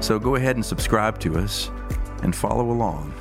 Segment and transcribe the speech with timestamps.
[0.00, 1.70] So go ahead and subscribe to us
[2.22, 3.12] and follow along.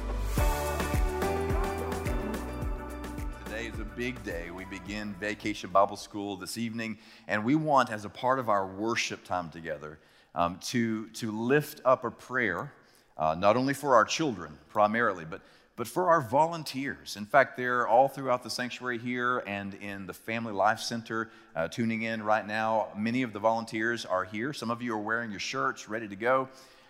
[3.45, 4.51] Today is a big day.
[4.51, 8.67] We begin Vacation Bible School this evening, and we want, as a part of our
[8.67, 9.99] worship time together,
[10.35, 12.71] um, to, to lift up a prayer,
[13.17, 15.41] uh, not only for our children primarily, but
[15.75, 17.17] but for our volunteers.
[17.17, 21.67] In fact, they're all throughout the sanctuary here and in the Family Life Center uh,
[21.67, 22.87] tuning in right now.
[22.97, 24.53] Many of the volunteers are here.
[24.53, 26.47] Some of you are wearing your shirts, ready to go.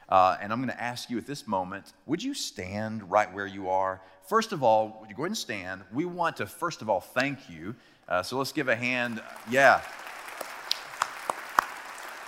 [0.08, 3.48] Uh, and I'm going to ask you at this moment would you stand right where
[3.48, 4.02] you are?
[4.28, 5.82] First of all, would you go ahead and stand?
[5.92, 7.76] We want to, first of all, thank you.
[8.08, 9.22] Uh, so let's give a hand.
[9.50, 9.82] Yeah.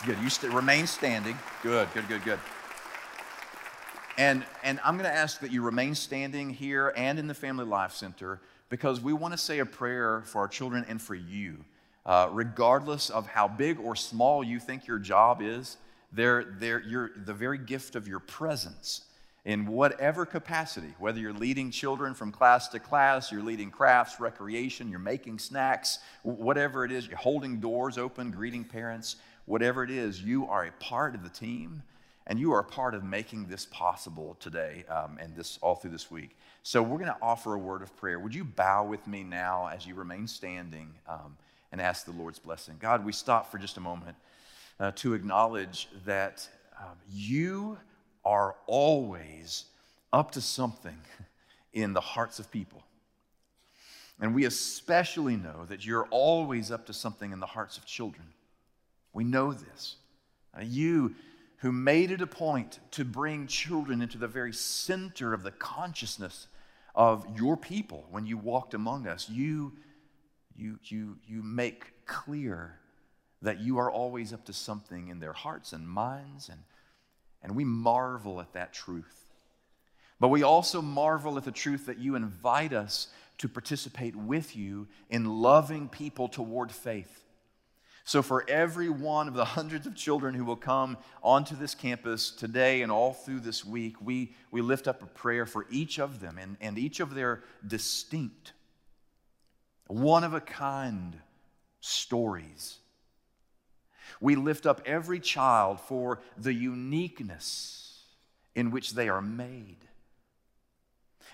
[0.05, 0.17] Good.
[0.19, 1.37] You st- remain standing.
[1.61, 2.39] Good, good, good, good.
[4.17, 7.65] And, and I'm going to ask that you remain standing here and in the Family
[7.65, 11.63] Life Center because we want to say a prayer for our children and for you.
[12.05, 15.77] Uh, regardless of how big or small you think your job is,
[16.11, 19.01] they're, they're, you're, the very gift of your presence
[19.45, 24.89] in whatever capacity, whether you're leading children from class to class, you're leading crafts, recreation,
[24.89, 30.21] you're making snacks, whatever it is, you're holding doors open, greeting parents, whatever it is,
[30.21, 31.83] you are a part of the team
[32.27, 35.91] and you are a part of making this possible today um, and this all through
[35.91, 36.37] this week.
[36.61, 38.19] So we're going to offer a word of prayer.
[38.19, 41.37] Would you bow with me now as you remain standing um,
[41.71, 42.75] and ask the Lord's blessing?
[42.79, 44.17] God, we stop for just a moment
[44.79, 47.77] uh, to acknowledge that um, you
[48.25, 49.63] are always
[50.11, 50.97] up to something
[51.73, 52.83] in the hearts of people.
[54.19, 58.27] And we especially know that you're always up to something in the hearts of children.
[59.13, 59.95] We know this.
[60.57, 61.15] Uh, you
[61.57, 66.47] who made it a point to bring children into the very center of the consciousness
[66.93, 69.29] of your people when you walked among us.
[69.29, 69.73] You,
[70.55, 72.79] you, you, you make clear
[73.41, 76.59] that you are always up to something in their hearts and minds, and,
[77.41, 79.25] and we marvel at that truth.
[80.19, 83.07] But we also marvel at the truth that you invite us
[83.39, 87.23] to participate with you in loving people toward faith
[88.07, 92.31] so, for every one of the hundreds of children who will come onto this campus
[92.31, 96.21] today and all through this week, we, we lift up a prayer for each of
[96.21, 98.53] them and, and each of their distinct,
[99.87, 101.19] one of a kind
[101.81, 102.77] stories.
[104.21, 108.05] We lift up every child for the uniqueness
[108.55, 109.85] in which they are made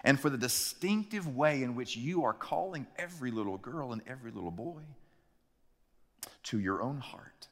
[0.04, 4.32] and for the distinctive way in which you are calling every little girl and every
[4.32, 4.82] little boy
[6.44, 7.48] to your own heart.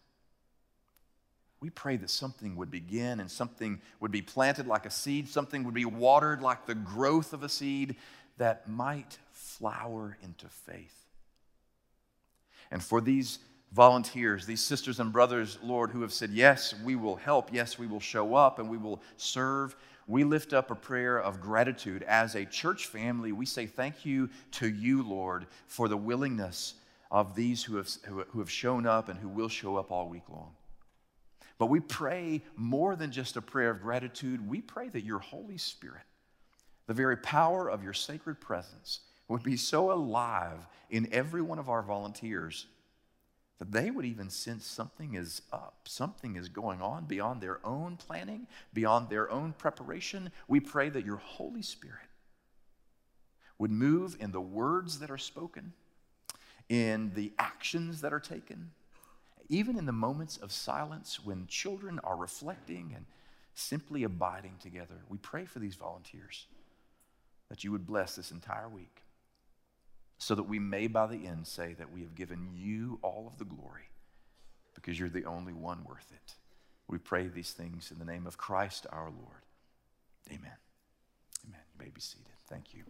[1.62, 5.64] We pray that something would begin and something would be planted like a seed, something
[5.64, 7.96] would be watered like the growth of a seed
[8.38, 11.06] that might flower into faith.
[12.72, 13.40] And for these
[13.72, 17.86] volunteers, these sisters and brothers, Lord, who have said, Yes, we will help, yes, we
[17.86, 19.76] will show up, and we will serve.
[20.08, 23.32] We lift up a prayer of gratitude as a church family.
[23.32, 26.74] We say thank you to you, Lord, for the willingness
[27.12, 27.90] of these who have,
[28.30, 30.54] who have shown up and who will show up all week long.
[31.58, 34.50] But we pray more than just a prayer of gratitude.
[34.50, 36.06] We pray that your Holy Spirit,
[36.88, 41.70] the very power of your sacred presence, would be so alive in every one of
[41.70, 42.66] our volunteers
[43.60, 47.96] that they would even sense something is up, something is going on beyond their own
[47.96, 50.32] planning, beyond their own preparation.
[50.48, 52.08] We pray that your Holy Spirit
[53.60, 55.74] would move in the words that are spoken
[56.72, 58.72] in the actions that are taken,
[59.50, 63.06] even in the moments of silence when children are reflecting and
[63.54, 64.96] simply abiding together.
[65.10, 66.46] We pray for these volunteers
[67.50, 69.02] that you would bless this entire week
[70.18, 73.38] so that we may by the end say that we have given you all of
[73.38, 73.90] the glory
[74.74, 76.36] because you're the only one worth it.
[76.88, 79.44] We pray these things in the name of Christ our Lord.
[80.30, 80.56] Amen.
[81.46, 81.62] Amen.
[81.74, 82.28] You may be seated.
[82.48, 82.84] Thank you.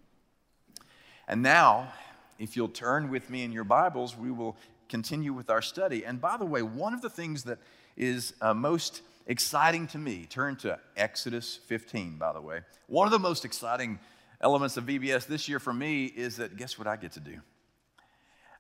[1.28, 1.92] And now,
[2.42, 4.58] if you'll turn with me in your Bibles, we will
[4.90, 6.04] continue with our study.
[6.04, 7.60] And by the way, one of the things that
[7.96, 12.62] is uh, most exciting to me, turn to Exodus 15, by the way.
[12.88, 14.00] One of the most exciting
[14.42, 17.42] elements of VBS this year for me is that guess what I get to do?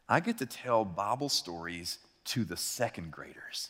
[0.07, 3.69] I get to tell Bible stories to the second graders.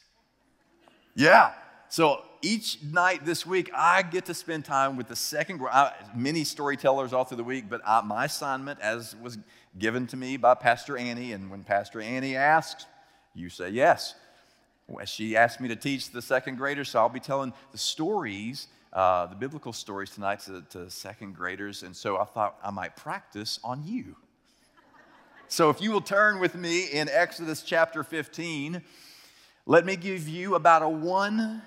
[1.15, 1.53] Yeah.
[1.91, 6.45] So each night this week, I get to spend time with the second, I, many
[6.45, 9.37] storytellers all through the week, but I, my assignment, as was
[9.77, 12.85] given to me by Pastor Annie, and when Pastor Annie asks,
[13.35, 14.15] you say yes.
[15.03, 19.25] She asked me to teach the second graders, so I'll be telling the stories, uh,
[19.25, 23.59] the biblical stories tonight to, to second graders, and so I thought I might practice
[23.65, 24.15] on you.
[25.49, 28.81] So if you will turn with me in Exodus chapter 15,
[29.65, 31.61] let me give you about a one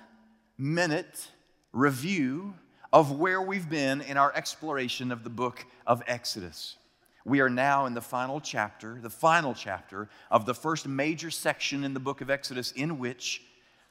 [0.57, 1.29] minute
[1.73, 2.53] review
[2.93, 6.77] of where we've been in our exploration of the book of Exodus.
[7.25, 11.83] We are now in the final chapter, the final chapter of the first major section
[11.83, 13.41] in the book of Exodus, in which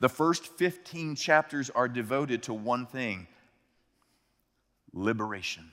[0.01, 3.27] the first 15 chapters are devoted to one thing
[4.93, 5.73] liberation,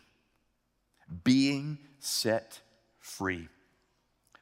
[1.24, 2.60] being set
[3.00, 3.48] free.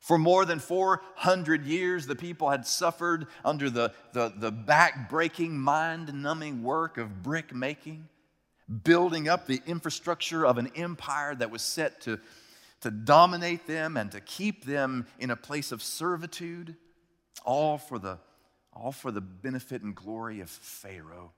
[0.09, 5.59] For more than 400 years, the people had suffered under the, the, the back breaking,
[5.59, 8.09] mind numbing work of brick making,
[8.83, 12.19] building up the infrastructure of an empire that was set to,
[12.81, 16.75] to dominate them and to keep them in a place of servitude,
[17.45, 18.17] all for the,
[18.73, 21.33] all for the benefit and glory of Pharaoh.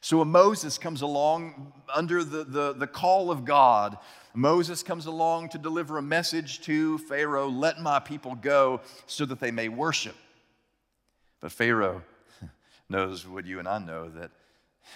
[0.00, 3.98] So when Moses comes along under the, the, the, call of God,
[4.34, 9.40] Moses comes along to deliver a message to Pharaoh let my people go so that
[9.40, 10.16] they may worship.
[11.40, 12.02] But Pharaoh
[12.88, 14.30] knows what you and I know that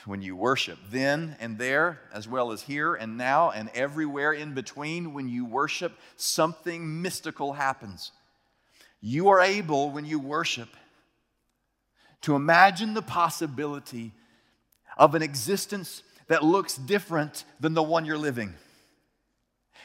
[0.06, 4.54] when you worship, then and there, as well as here and now and everywhere in
[4.54, 8.12] between, when you worship, something mystical happens.
[9.00, 10.70] You are able, when you worship,
[12.22, 14.12] to imagine the possibility
[14.96, 18.54] of an existence that looks different than the one you're living.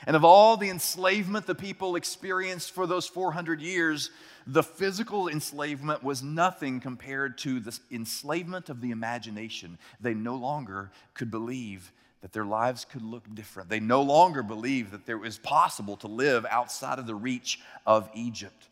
[0.08, 4.12] And of all the enslavement the people experienced for those 400 years,
[4.48, 9.78] the physical enslavement was nothing compared to the enslavement of the imagination.
[10.00, 11.92] They no longer could believe
[12.22, 13.70] that their lives could look different.
[13.70, 18.10] They no longer believed that it was possible to live outside of the reach of
[18.14, 18.69] Egypt.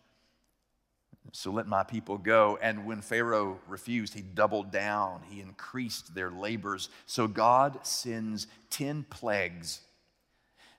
[1.32, 2.58] So let my people go.
[2.62, 6.90] And when Pharaoh refused, he doubled down, he increased their labors.
[7.06, 9.82] So God sends 10 plagues,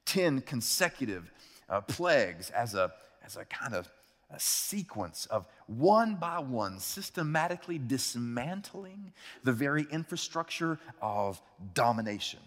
[0.06, 1.30] 10 consecutive
[1.68, 2.92] uh, plagues as a,
[3.24, 3.88] as a kind of
[4.30, 9.12] a sequence of one by one systematically dismantling
[9.42, 11.40] the very infrastructure of
[11.72, 12.40] domination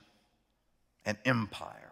[1.06, 1.91] and empire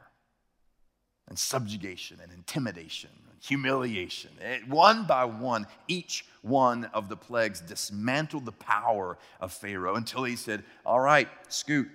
[1.30, 4.32] and subjugation and intimidation and humiliation.
[4.42, 10.24] It, one by one, each one of the plagues dismantled the power of Pharaoh until
[10.24, 11.88] he said, All right, scoot,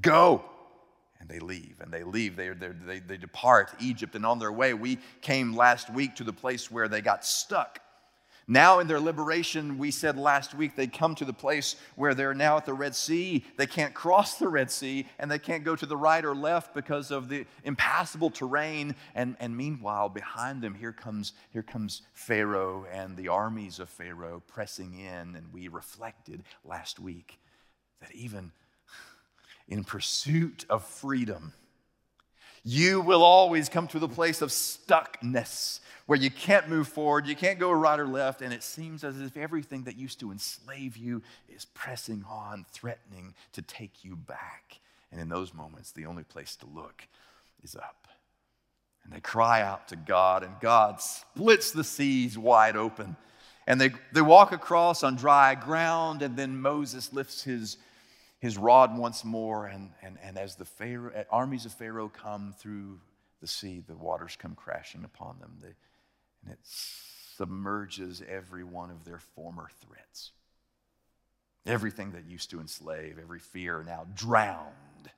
[0.00, 0.44] go.
[1.18, 2.36] And they leave, and they leave.
[2.36, 6.32] They, they, they depart Egypt, and on their way, we came last week to the
[6.32, 7.80] place where they got stuck
[8.48, 12.32] now, in their liberation, we said last week, they come to the place where they're
[12.32, 13.44] now at the Red Sea.
[13.56, 16.72] They can't cross the Red Sea and they can't go to the right or left
[16.72, 18.94] because of the impassable terrain.
[19.16, 24.40] And, and meanwhile, behind them, here comes, here comes Pharaoh and the armies of Pharaoh
[24.46, 25.34] pressing in.
[25.34, 27.40] And we reflected last week
[28.00, 28.52] that even
[29.66, 31.52] in pursuit of freedom,
[32.68, 37.36] you will always come to the place of stuckness where you can't move forward, you
[37.36, 40.96] can't go right or left, and it seems as if everything that used to enslave
[40.96, 44.80] you is pressing on, threatening to take you back.
[45.12, 47.06] And in those moments, the only place to look
[47.62, 48.08] is up.
[49.04, 53.16] And they cry out to God, and God splits the seas wide open.
[53.68, 57.76] And they, they walk across on dry ground, and then Moses lifts his,
[58.46, 59.66] his rod once more.
[59.66, 63.00] And, and, and as the Pharaoh, uh, armies of Pharaoh come through
[63.40, 65.58] the sea, the waters come crashing upon them.
[65.60, 65.74] They,
[66.44, 70.30] and it submerges every one of their former threats.
[71.66, 75.10] Everything that used to enslave, every fear now drowned.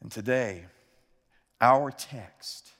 [0.00, 0.66] And today,
[1.60, 2.70] our text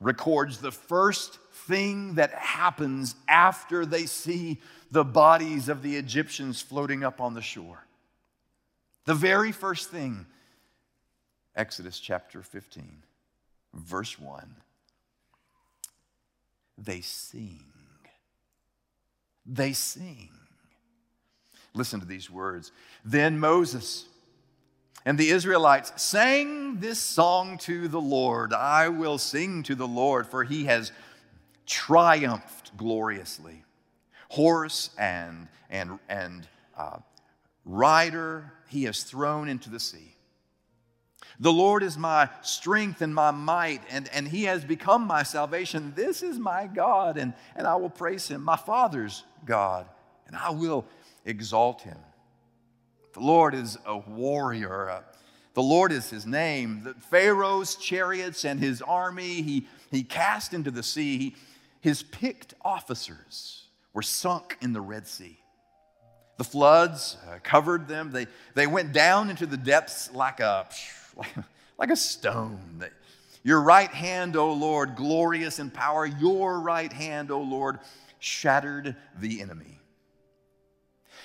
[0.00, 7.04] records the first thing that happens after they see the bodies of the Egyptians floating
[7.04, 7.86] up on the shore.
[9.04, 10.26] The very first thing,
[11.56, 13.02] Exodus chapter 15,
[13.74, 14.54] verse 1
[16.78, 17.64] they sing.
[19.44, 20.30] They sing.
[21.74, 22.72] Listen to these words.
[23.04, 24.06] Then Moses
[25.04, 30.26] and the Israelites sang this song to the Lord I will sing to the Lord,
[30.26, 30.92] for he has
[31.66, 33.64] triumphed gloriously.
[34.28, 36.98] Horse and, and, and uh,
[37.64, 40.14] rider he has thrown into the sea.
[41.40, 45.92] The Lord is my strength and my might, and, and He has become my salvation.
[45.94, 49.86] This is my God, and, and I will praise Him, my Father's God,
[50.26, 50.84] and I will
[51.24, 51.98] exalt him.
[53.12, 54.90] The Lord is a warrior.
[54.90, 55.02] Uh,
[55.54, 56.82] the Lord is his name.
[56.84, 61.18] The Pharaoh's chariots and his army he, he cast into the sea.
[61.18, 61.36] He,
[61.80, 63.67] his picked officers
[63.98, 65.36] were sunk in the Red Sea.
[66.36, 68.12] The floods uh, covered them.
[68.12, 70.68] They, they went down into the depths like a,
[71.78, 72.84] like, a stone.
[73.42, 77.80] Your right hand, O Lord, glorious in power, your right hand, O Lord,
[78.20, 79.80] shattered the enemy.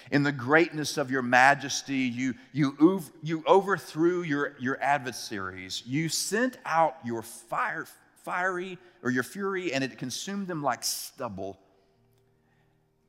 [0.10, 5.84] In the greatness of your majesty, you, you, you overthrew your, your adversaries.
[5.86, 7.86] You sent out your fire,
[8.24, 11.60] fiery or your fury, and it consumed them like stubble.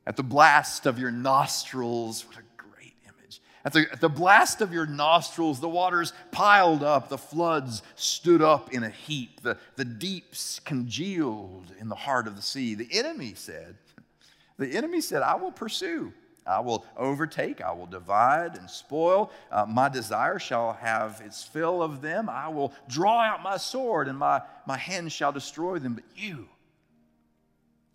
[0.07, 3.41] At the blast of your nostrils, what a great image.
[3.63, 8.41] At the, at the blast of your nostrils, the waters piled up, the floods stood
[8.41, 12.75] up in a heap, the, the deeps congealed in the heart of the sea.
[12.75, 13.77] The enemy said,
[14.57, 16.13] The enemy said, I will pursue.
[16.47, 19.31] I will overtake, I will divide and spoil.
[19.51, 22.29] Uh, my desire shall have its fill of them.
[22.29, 25.95] I will draw out my sword, and my, my hand shall destroy them.
[25.95, 26.47] But you,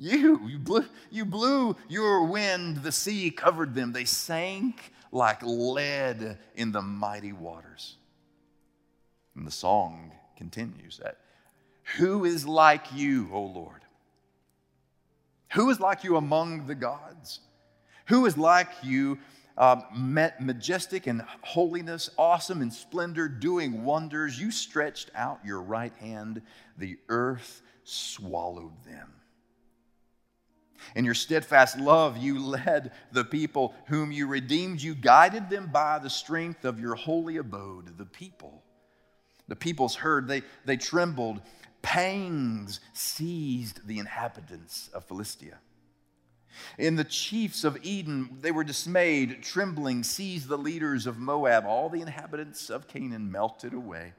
[0.00, 3.92] you, you blew, you blew your wind, the sea covered them.
[3.92, 7.96] They sank like lead in the mighty waters.
[9.36, 11.18] And the song continues that
[11.98, 13.82] Who is like you, O Lord?
[15.52, 17.40] Who is like you among the gods?
[18.06, 19.18] Who is like you,
[19.58, 24.40] uh, majestic in holiness, awesome in splendor, doing wonders?
[24.40, 26.40] You stretched out your right hand,
[26.78, 29.12] the earth swallowed them.
[30.94, 34.80] In your steadfast love, you led the people whom you redeemed.
[34.80, 37.96] You guided them by the strength of your holy abode.
[37.98, 38.62] The people,
[39.48, 41.40] the peoples heard, they, they trembled.
[41.82, 45.58] Pangs seized the inhabitants of Philistia.
[46.78, 51.64] In the chiefs of Edom, they were dismayed, trembling, seized the leaders of Moab.
[51.64, 54.12] All the inhabitants of Canaan melted away.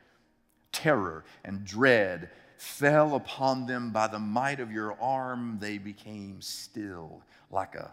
[0.71, 2.29] Terror and dread
[2.61, 7.91] fell upon them by the might of your arm, they became still like a,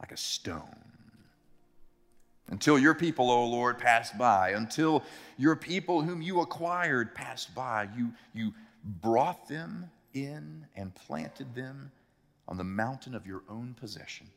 [0.00, 0.74] like a stone.
[2.48, 5.02] Until your people, O Lord, passed by, until
[5.36, 8.54] your people whom you acquired passed by, you, you
[9.02, 11.92] brought them in and planted them
[12.48, 14.28] on the mountain of your own possession.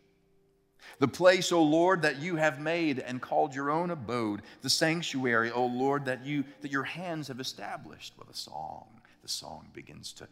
[1.00, 5.52] The place, O Lord, that you have made and called your own abode, the sanctuary,
[5.52, 10.14] O Lord, that, you, that your hands have established with a song the song begins
[10.14, 10.28] to,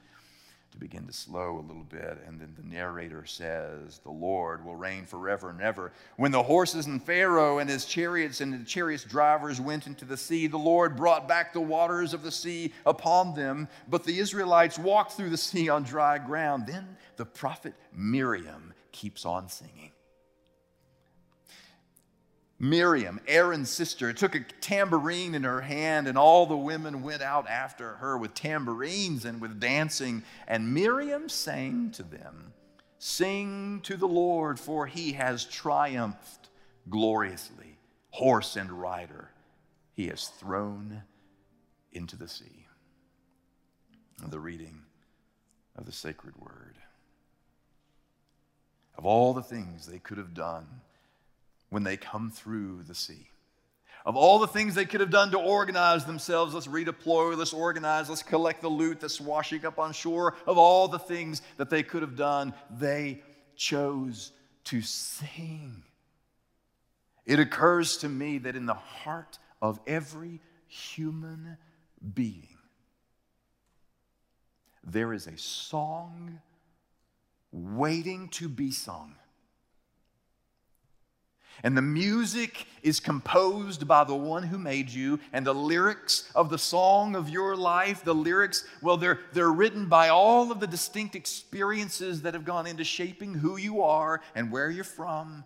[0.72, 2.20] to begin to slow a little bit.
[2.28, 5.92] And then the narrator says, The Lord will reign forever and ever.
[6.16, 10.18] When the horses and Pharaoh and his chariots and the chariots drivers went into the
[10.18, 13.68] sea, the Lord brought back the waters of the sea upon them.
[13.90, 16.68] But the Israelites walked through the sea on dry ground.
[16.68, 19.92] Then the prophet Miriam keeps on singing.
[22.60, 27.48] Miriam, Aaron's sister, took a tambourine in her hand, and all the women went out
[27.48, 30.24] after her with tambourines and with dancing.
[30.48, 32.54] And Miriam sang to them,
[32.98, 36.50] Sing to the Lord, for he has triumphed
[36.90, 37.78] gloriously.
[38.10, 39.30] Horse and rider
[39.94, 41.04] he has thrown
[41.92, 42.66] into the sea.
[44.28, 44.82] The reading
[45.76, 46.78] of the sacred word.
[48.98, 50.82] Of all the things they could have done,
[51.70, 53.30] when they come through the sea.
[54.06, 58.10] Of all the things they could have done to organize themselves, let's redeploy, let's organize,
[58.10, 60.36] let's collect the loot that's washing up on shore.
[60.46, 63.22] Of all the things that they could have done, they
[63.58, 64.32] chose
[64.66, 65.84] to sing.
[67.26, 71.58] It occurs to me that in the heart of every human
[72.14, 72.48] being,
[74.86, 76.40] there is a song
[77.52, 79.16] waiting to be sung
[81.64, 86.50] and the music is composed by the one who made you, and the lyrics of
[86.50, 90.68] the song of your life, the lyrics, well, they're, they're written by all of the
[90.68, 95.44] distinct experiences that have gone into shaping who you are and where you're from.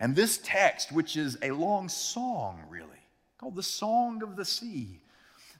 [0.00, 2.88] And this text, which is a long song, really,
[3.38, 5.00] called the Song of the Sea,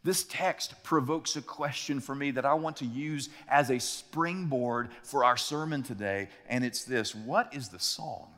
[0.03, 4.91] this text provokes a question for me that I want to use as a springboard
[5.03, 8.34] for our sermon today, and it's this What is the song?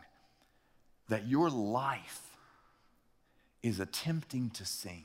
[1.09, 2.23] That your life
[3.63, 5.05] is attempting to sing?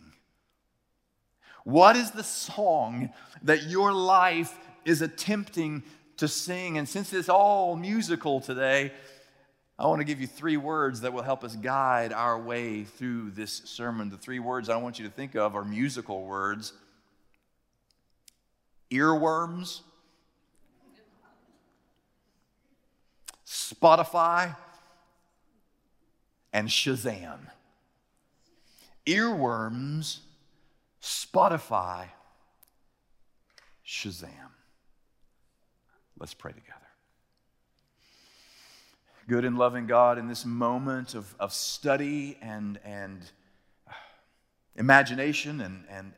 [1.63, 3.11] What is the song
[3.43, 5.83] that your life is attempting
[6.17, 6.77] to sing?
[6.77, 8.91] And since it's all musical today,
[9.77, 13.31] I want to give you three words that will help us guide our way through
[13.31, 14.09] this sermon.
[14.09, 16.73] The three words I want you to think of are musical words
[18.91, 19.81] earworms,
[23.47, 24.55] Spotify,
[26.53, 27.39] and Shazam.
[29.05, 30.19] Earworms,
[31.01, 32.07] Spotify,
[33.85, 34.51] Shazam.
[36.19, 36.77] Let's pray together.
[39.27, 43.21] Good and loving God, in this moment of, of study and, and
[43.87, 43.93] uh,
[44.75, 46.13] imagination and, and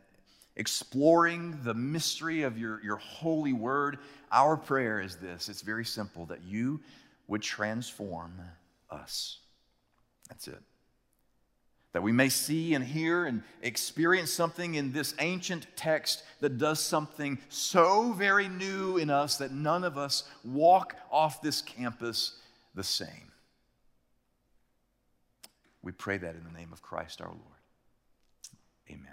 [0.56, 4.00] exploring the mystery of your, your holy word,
[4.32, 6.80] our prayer is this it's very simple that you
[7.28, 8.42] would transform
[8.90, 9.40] us.
[10.30, 10.62] That's it.
[11.94, 16.80] That we may see and hear and experience something in this ancient text that does
[16.80, 22.38] something so very new in us that none of us walk off this campus
[22.74, 23.32] the same.
[25.84, 27.40] We pray that in the name of Christ our Lord.
[28.90, 29.06] Amen.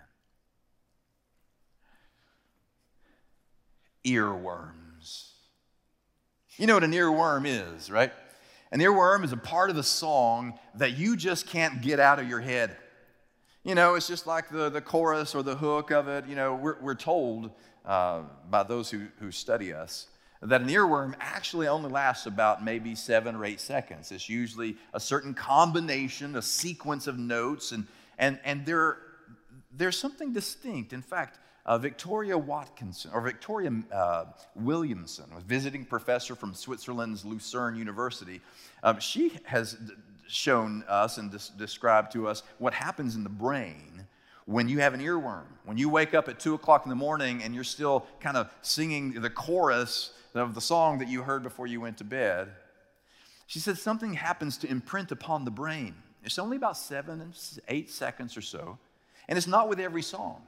[4.06, 5.32] Earworms.
[6.56, 8.12] You know what an earworm is, right?
[8.72, 12.28] An earworm is a part of the song that you just can't get out of
[12.28, 12.76] your head.
[13.64, 16.26] You know, it's just like the, the chorus or the hook of it.
[16.26, 17.50] You know, we're, we're told
[17.84, 20.06] uh, by those who, who study us
[20.42, 24.10] that an earworm actually only lasts about maybe seven or eight seconds.
[24.10, 27.86] It's usually a certain combination, a sequence of notes, and,
[28.18, 28.98] and, and there,
[29.70, 30.94] there's something distinct.
[30.94, 34.24] In fact, uh, Victoria Watkinson, or Victoria uh,
[34.56, 38.40] Williamson, a visiting professor from Switzerland's Lucerne University,
[38.82, 39.92] um, she has d-
[40.26, 44.06] shown us and des- described to us what happens in the brain
[44.46, 45.44] when you have an earworm.
[45.64, 48.50] When you wake up at 2 o'clock in the morning and you're still kind of
[48.62, 52.48] singing the chorus of the song that you heard before you went to bed,
[53.46, 55.94] she said something happens to imprint upon the brain.
[56.24, 57.32] It's only about seven
[57.68, 58.78] eight seconds or so,
[59.28, 60.42] and it's not with every song.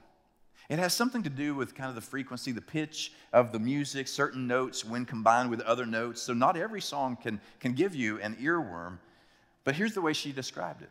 [0.69, 4.07] It has something to do with kind of the frequency, the pitch of the music,
[4.07, 6.21] certain notes when combined with other notes.
[6.21, 8.99] So, not every song can, can give you an earworm,
[9.63, 10.89] but here's the way she described it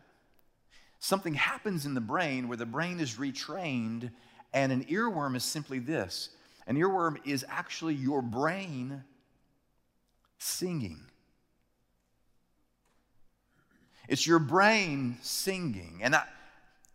[0.99, 4.09] something happens in the brain where the brain is retrained,
[4.53, 6.29] and an earworm is simply this
[6.67, 9.03] an earworm is actually your brain
[10.37, 10.99] singing.
[14.07, 15.99] It's your brain singing.
[16.03, 16.23] And I,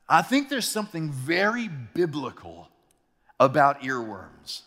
[0.08, 2.68] I think there's something very biblical
[3.38, 4.62] about earworms.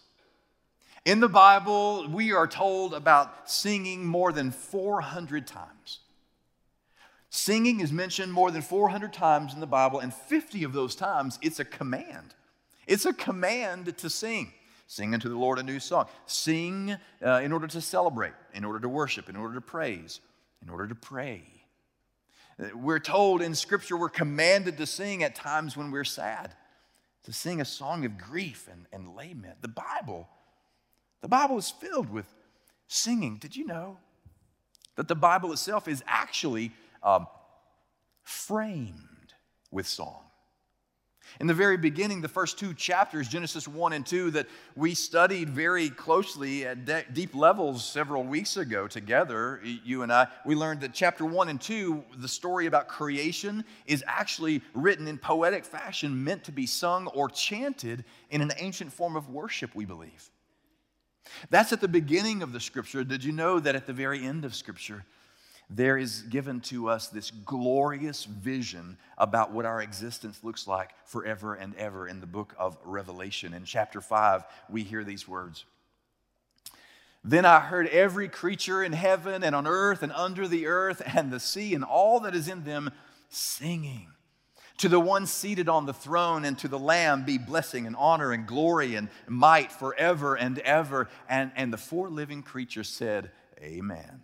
[1.04, 5.99] In the Bible, we are told about singing more than 400 times.
[7.32, 11.39] Singing is mentioned more than 400 times in the Bible, and 50 of those times
[11.41, 12.36] it's a command.
[12.86, 14.54] It's a command to sing.
[14.86, 16.08] Sing unto the Lord a new song.
[16.25, 20.19] Sing uh, in order to celebrate, in order to worship, in order to praise,
[20.62, 21.41] in order to pray.
[22.74, 26.54] We're told in Scripture we're commanded to sing at times when we're sad,
[27.24, 29.62] to sing a song of grief and, and lament.
[29.62, 30.28] The Bible,
[31.22, 32.28] the Bible is filled with
[32.88, 33.38] singing.
[33.38, 33.98] Did you know
[34.96, 36.72] that the Bible itself is actually
[37.04, 37.28] um,
[38.24, 39.34] framed
[39.72, 40.31] with song?
[41.39, 45.50] In the very beginning, the first two chapters, Genesis 1 and 2, that we studied
[45.50, 50.82] very closely at de- deep levels several weeks ago together, you and I, we learned
[50.82, 56.24] that chapter 1 and 2, the story about creation, is actually written in poetic fashion,
[56.24, 60.30] meant to be sung or chanted in an ancient form of worship, we believe.
[61.50, 63.04] That's at the beginning of the scripture.
[63.04, 65.06] Did you know that at the very end of scripture,
[65.73, 71.53] there is given to us this glorious vision about what our existence looks like forever
[71.55, 73.53] and ever in the book of Revelation.
[73.53, 75.63] In chapter 5, we hear these words.
[77.23, 81.31] Then I heard every creature in heaven and on earth and under the earth and
[81.31, 82.91] the sea and all that is in them
[83.29, 84.07] singing.
[84.79, 88.31] To the one seated on the throne and to the Lamb be blessing and honor
[88.34, 91.07] and glory and might forever and ever.
[91.29, 93.31] And, and the four living creatures said,
[93.62, 94.21] Amen.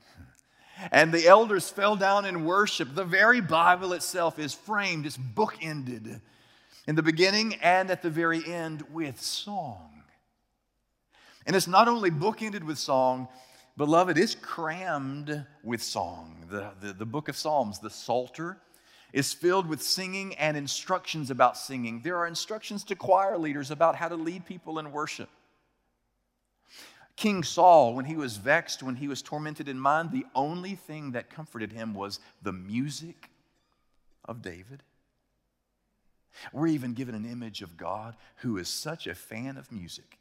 [0.92, 2.94] And the elders fell down in worship.
[2.94, 6.22] The very Bible itself is framed, it's bookended
[6.88, 10.04] in the beginning and at the very end with song.
[11.46, 13.28] And it's not only bookended with song,
[13.78, 16.46] beloved, it's crammed with song.
[16.50, 18.58] The, the, the book of Psalms, the Psalter,
[19.13, 22.02] is filled with singing and instructions about singing.
[22.04, 25.30] There are instructions to choir leaders about how to lead people in worship.
[27.17, 31.12] King Saul, when he was vexed, when he was tormented in mind, the only thing
[31.12, 33.32] that comforted him was the music
[34.23, 34.84] of David.
[36.53, 40.19] We're even given an image of God who is such a fan of music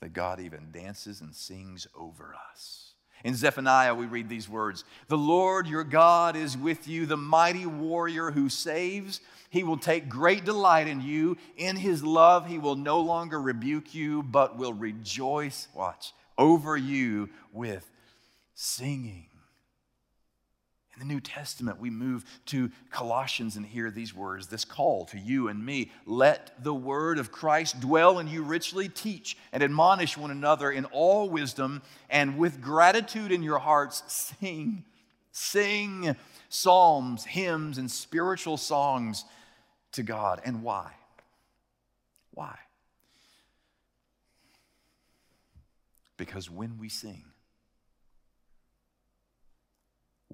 [0.00, 2.87] that God even dances and sings over us.
[3.24, 7.66] In Zephaniah, we read these words The Lord your God is with you, the mighty
[7.66, 9.20] warrior who saves.
[9.50, 11.38] He will take great delight in you.
[11.56, 17.30] In his love, he will no longer rebuke you, but will rejoice, watch, over you
[17.52, 17.90] with
[18.54, 19.26] singing.
[21.00, 25.18] In the New Testament, we move to Colossians and hear these words this call to
[25.18, 25.92] you and me.
[26.06, 30.86] Let the word of Christ dwell in you richly, teach and admonish one another in
[30.86, 34.84] all wisdom, and with gratitude in your hearts, sing,
[35.30, 36.16] sing
[36.48, 39.24] psalms, hymns, and spiritual songs
[39.92, 40.40] to God.
[40.44, 40.90] And why?
[42.34, 42.58] Why?
[46.16, 47.22] Because when we sing,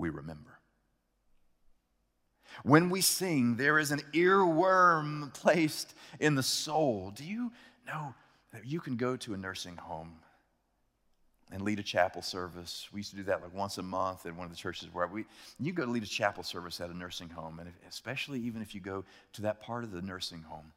[0.05, 0.59] we remember.
[2.63, 7.11] When we sing, there is an earworm placed in the soul.
[7.17, 7.53] Do you
[7.87, 8.15] know
[8.53, 10.17] that you can go to a nursing home
[11.51, 12.87] and lead a chapel service?
[12.93, 15.07] We used to do that like once a month at one of the churches where
[15.07, 15.25] we,
[15.59, 18.75] you go to lead a chapel service at a nursing home, and especially even if
[18.75, 20.71] you go to that part of the nursing home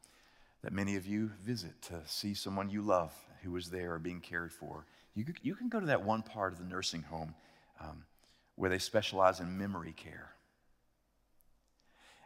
[0.62, 3.12] that many of you visit to see someone you love
[3.42, 4.86] who is there or being cared for.
[5.14, 7.34] You, you can go to that one part of the nursing home
[7.80, 8.04] um,
[8.58, 10.30] where they specialize in memory care.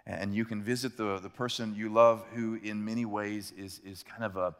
[0.06, 4.02] And you can visit the, the person you love who, in many ways, is, is
[4.02, 4.54] kind of a,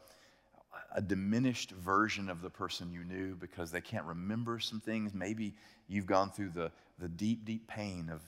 [0.95, 5.15] a diminished version of the person you knew because they can't remember some things.
[5.15, 5.55] Maybe
[5.89, 8.21] you've gone through the, the deep, deep pain of,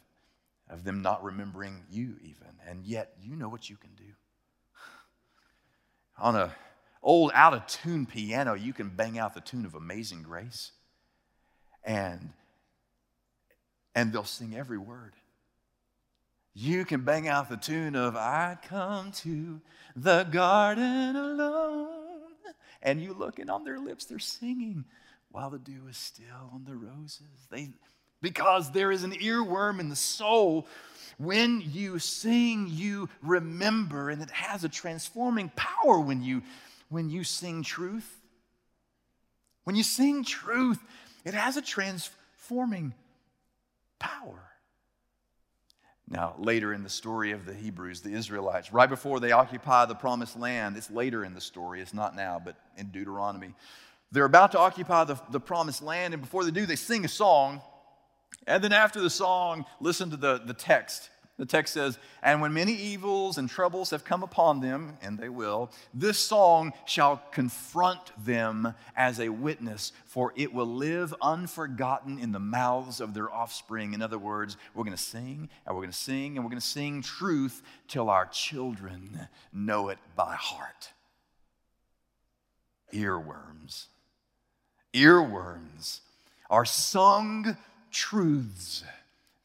[0.69, 2.49] of them not remembering you, even.
[2.67, 4.13] And yet, you know what you can do.
[6.19, 6.53] On a
[7.03, 10.73] old out of tune piano, you can bang out the tune of Amazing Grace.
[11.85, 12.33] And,
[13.95, 15.15] and they'll sing every word.
[16.55, 19.61] You can bang out the tune of I come to
[19.97, 21.89] the garden alone.
[22.83, 24.85] And you look, and on their lips, they're singing
[25.31, 27.47] while the dew is still on the roses.
[27.51, 27.71] They,
[28.21, 30.69] because there is an earworm in the soul.
[31.19, 36.43] When you sing, you remember, and it has a transforming power when you,
[36.89, 38.21] when you sing truth.
[39.65, 40.79] When you sing truth,
[41.25, 42.95] it has a transforming
[44.05, 44.51] power.
[46.09, 49.95] Now, later in the story of the Hebrews, the Israelites, right before they occupy the
[49.95, 53.55] promised land, it's later in the story, it's not now, but in Deuteronomy,
[54.13, 57.09] they're about to occupy the, the promised land, and before they do, they sing a
[57.09, 57.63] song.
[58.47, 61.09] And then after the song, listen to the, the text.
[61.37, 65.29] The text says, And when many evils and troubles have come upon them, and they
[65.29, 72.31] will, this song shall confront them as a witness, for it will live unforgotten in
[72.31, 73.95] the mouths of their offspring.
[73.95, 76.61] In other words, we're going to sing, and we're going to sing, and we're going
[76.61, 80.91] to sing truth till our children know it by heart.
[82.93, 83.87] Earworms.
[84.93, 85.99] Earworms
[86.49, 87.57] are sung
[87.91, 88.85] truths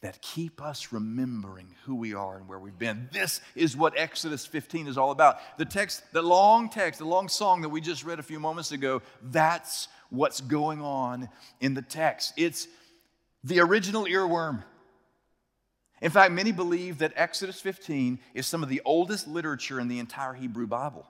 [0.02, 3.10] that keep us remembering who we are and where we've been.
[3.12, 5.40] This is what Exodus 15 is all about.
[5.58, 8.72] The text, the long text, the long song that we just read a few moments
[8.72, 12.34] ago, that's what's going on in the text.
[12.38, 12.68] It's
[13.44, 14.64] the original earworm.
[16.02, 20.00] In fact, many believe that Exodus 15 is some of the oldest literature in the
[20.00, 21.06] entire Hebrew Bible.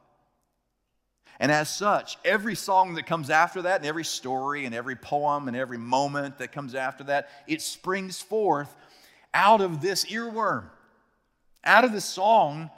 [1.39, 5.47] And as such, every song that comes after that, and every story, and every poem,
[5.47, 8.75] and every moment that comes after that, it springs forth
[9.33, 10.65] out of this earworm,
[11.63, 12.69] out of the song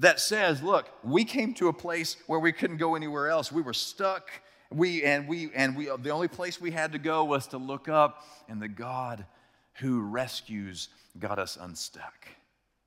[0.00, 3.50] that says, Look, we came to a place where we couldn't go anywhere else.
[3.50, 4.30] We were stuck.
[4.72, 7.88] We, and we, and we, the only place we had to go was to look
[7.88, 9.24] up, and the God
[9.74, 12.28] who rescues got us unstuck.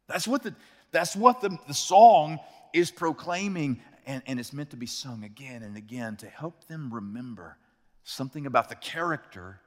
[0.07, 0.55] That's what the,
[0.91, 2.39] that's what the, the song
[2.73, 6.93] is proclaiming and, and it's meant to be sung again and again to help them
[6.93, 7.57] remember
[8.03, 9.59] something about the character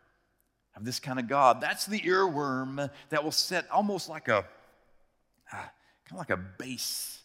[0.77, 1.61] of this kind of God.
[1.61, 4.45] That's the earworm that will set almost like a
[5.53, 5.71] ah,
[6.05, 7.21] kind of like a bass,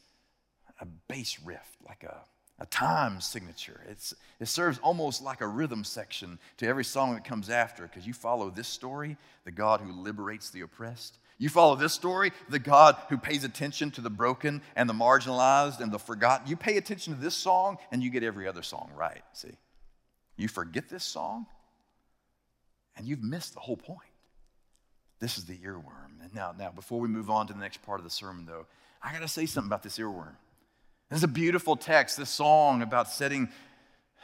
[0.80, 2.18] a bass riff, like a,
[2.60, 3.82] a time signature.
[3.90, 8.08] It's, it serves almost like a rhythm section to every song that comes after because
[8.08, 11.18] you follow this story, the God who liberates the oppressed.
[11.42, 15.80] You follow this story, the God who pays attention to the broken and the marginalized
[15.80, 16.48] and the forgotten.
[16.48, 19.24] You pay attention to this song and you get every other song right.
[19.34, 19.58] See?
[20.38, 21.48] You forget this song
[22.96, 24.12] and you've missed the whole point.
[25.20, 26.22] This is the earworm.
[26.22, 28.68] And now, now before we move on to the next part of the sermon, though,
[29.02, 30.36] I got to say something about this earworm.
[31.10, 33.50] This is a beautiful text, this song about setting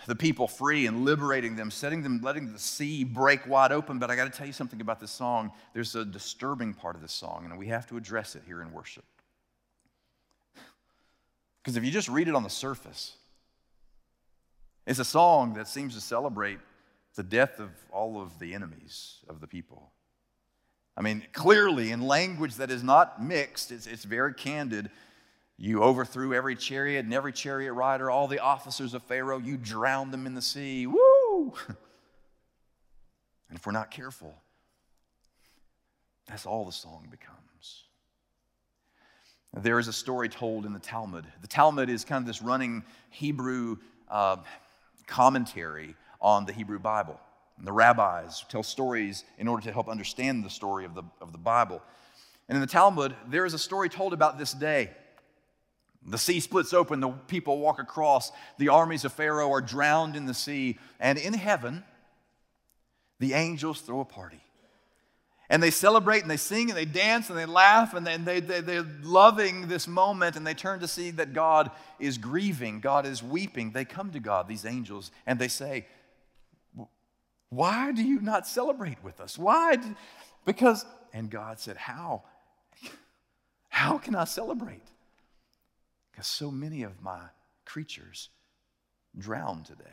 [0.05, 3.99] the people free and liberating them, setting them, letting the sea break wide open.
[3.99, 5.51] But I got to tell you something about this song.
[5.73, 8.71] There's a disturbing part of this song, and we have to address it here in
[8.71, 9.05] worship.
[11.63, 13.17] Because if you just read it on the surface,
[14.85, 16.59] it's a song that seems to celebrate
[17.15, 19.91] the death of all of the enemies of the people.
[20.95, 24.89] I mean, clearly, in language that is not mixed, it's, it's very candid.
[25.57, 29.39] You overthrew every chariot and every chariot rider, all the officers of Pharaoh.
[29.39, 30.87] You drowned them in the sea.
[30.87, 31.53] Woo!
[33.49, 34.35] And if we're not careful,
[36.27, 37.83] That's all the song becomes.
[39.53, 41.25] There is a story told in the Talmud.
[41.41, 43.77] The Talmud is kind of this running Hebrew
[44.09, 44.37] uh,
[45.07, 47.19] commentary on the Hebrew Bible.
[47.57, 51.31] And the rabbis tell stories in order to help understand the story of the, of
[51.31, 51.81] the Bible.
[52.49, 54.91] And in the Talmud, there is a story told about this day.
[56.05, 60.25] The sea splits open, the people walk across, the armies of Pharaoh are drowned in
[60.25, 61.83] the sea, and in heaven,
[63.19, 64.41] the angels throw a party.
[65.49, 68.41] And they celebrate and they sing and they dance and they laugh and they, they,
[68.41, 73.05] they, they're loving this moment and they turn to see that God is grieving, God
[73.05, 73.71] is weeping.
[73.71, 75.87] They come to God, these angels, and they say,
[77.49, 79.37] Why do you not celebrate with us?
[79.37, 79.77] Why?
[80.45, 82.23] Because, and God said, How?
[83.69, 84.83] How can I celebrate?
[86.17, 87.19] Because so many of my
[87.63, 88.29] creatures
[89.15, 89.83] drown today.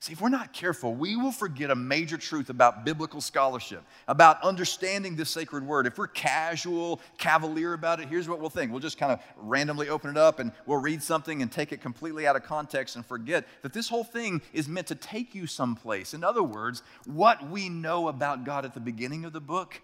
[0.00, 4.42] See, if we're not careful, we will forget a major truth about biblical scholarship, about
[4.42, 5.86] understanding this sacred word.
[5.86, 8.72] If we're casual, cavalier about it, here's what we'll think.
[8.72, 11.80] We'll just kind of randomly open it up and we'll read something and take it
[11.80, 15.46] completely out of context and forget that this whole thing is meant to take you
[15.46, 16.12] someplace.
[16.12, 19.80] In other words, what we know about God at the beginning of the book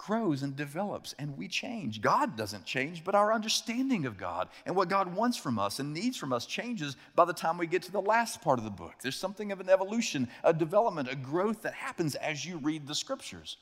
[0.00, 2.00] grows and develops and we change.
[2.00, 5.92] God doesn't change, but our understanding of God and what God wants from us and
[5.92, 8.70] needs from us changes by the time we get to the last part of the
[8.70, 8.94] book.
[9.02, 12.94] There's something of an evolution, a development, a growth that happens as you read the
[12.94, 13.58] scriptures.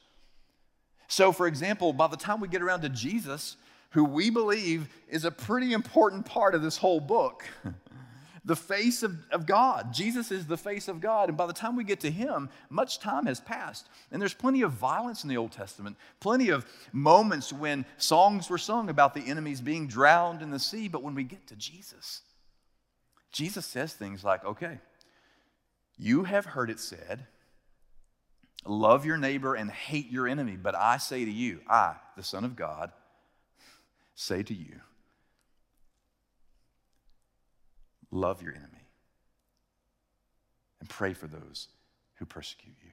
[1.09, 3.57] So, for example, by the time we get around to Jesus,
[3.91, 7.45] who we believe is a pretty important part of this whole book,
[8.49, 9.93] the face of, of God.
[9.93, 11.29] Jesus is the face of God.
[11.29, 13.87] And by the time we get to him, much time has passed.
[14.11, 18.57] And there's plenty of violence in the Old Testament, plenty of moments when songs were
[18.57, 20.89] sung about the enemies being drowned in the sea.
[20.89, 22.23] But when we get to Jesus,
[23.33, 24.79] Jesus says things like, okay,
[25.99, 27.27] you have heard it said,
[28.65, 30.57] love your neighbor and hate your enemy.
[30.57, 32.93] But I say to you, I, the Son of God,
[34.15, 34.81] say to you,
[38.11, 38.89] Love your enemy
[40.81, 41.69] and pray for those
[42.15, 42.93] who persecute you.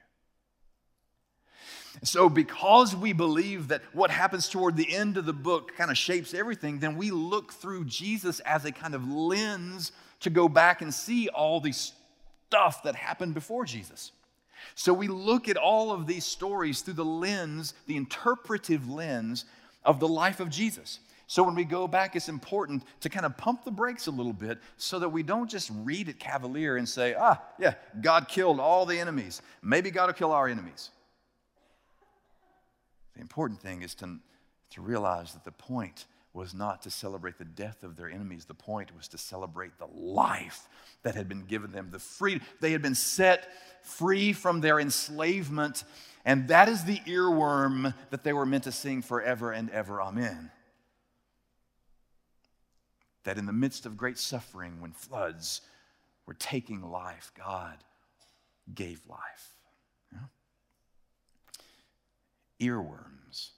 [2.02, 5.96] So, because we believe that what happens toward the end of the book kind of
[5.96, 10.82] shapes everything, then we look through Jesus as a kind of lens to go back
[10.82, 14.12] and see all the stuff that happened before Jesus.
[14.74, 19.46] So, we look at all of these stories through the lens, the interpretive lens
[19.82, 20.98] of the life of Jesus.
[21.28, 24.32] So when we go back, it's important to kind of pump the brakes a little
[24.32, 28.60] bit so that we don't just read it cavalier and say, ah, yeah, God killed
[28.60, 29.42] all the enemies.
[29.60, 30.90] Maybe God will kill our enemies.
[33.14, 34.18] The important thing is to,
[34.70, 38.44] to realize that the point was not to celebrate the death of their enemies.
[38.44, 40.68] The point was to celebrate the life
[41.02, 43.48] that had been given them, the free, they had been set
[43.82, 45.82] free from their enslavement.
[46.24, 50.00] And that is the earworm that they were meant to sing forever and ever.
[50.00, 50.50] Amen
[53.26, 55.60] that in the midst of great suffering, when floods
[56.26, 57.76] were taking life, God
[58.74, 59.54] gave life.
[60.12, 60.20] Yeah?
[62.68, 63.50] Earworms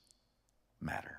[0.81, 1.19] matter.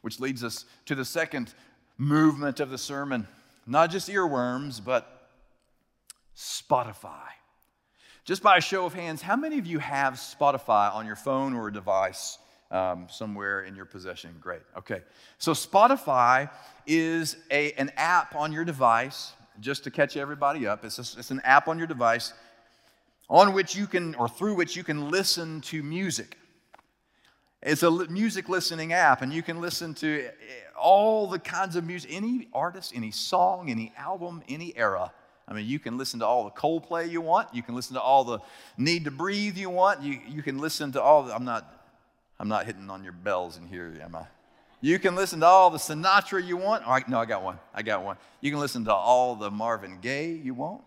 [0.00, 1.52] Which leads us to the second
[1.98, 3.26] movement of the sermon
[3.68, 5.28] not just earworms, but
[6.34, 7.26] Spotify.
[8.24, 11.54] Just by a show of hands, how many of you have Spotify on your phone
[11.54, 12.38] or a device?
[12.70, 14.34] Um, somewhere in your possession.
[14.40, 14.62] Great.
[14.76, 15.02] Okay.
[15.38, 16.50] So Spotify
[16.86, 20.84] is a, an app on your device, just to catch everybody up.
[20.84, 22.32] It's, a, it's an app on your device
[23.30, 26.36] on which you can, or through which you can listen to music.
[27.62, 30.30] It's a music listening app, and you can listen to eh,
[30.80, 35.12] all the kinds of music, any artist, any song, any album, any era.
[35.48, 37.52] I mean, you can listen to all the Coldplay you want.
[37.54, 38.38] You can listen to all the
[38.76, 40.02] Need to Breathe you want.
[40.02, 41.77] You, you can listen to all, the, I'm not
[42.40, 44.26] I'm not hitting on your bells in here, am I?
[44.80, 46.84] You can listen to all the Sinatra you want.
[46.84, 47.58] All right, no, I got one.
[47.74, 48.16] I got one.
[48.40, 50.82] You can listen to all the Marvin Gaye you want.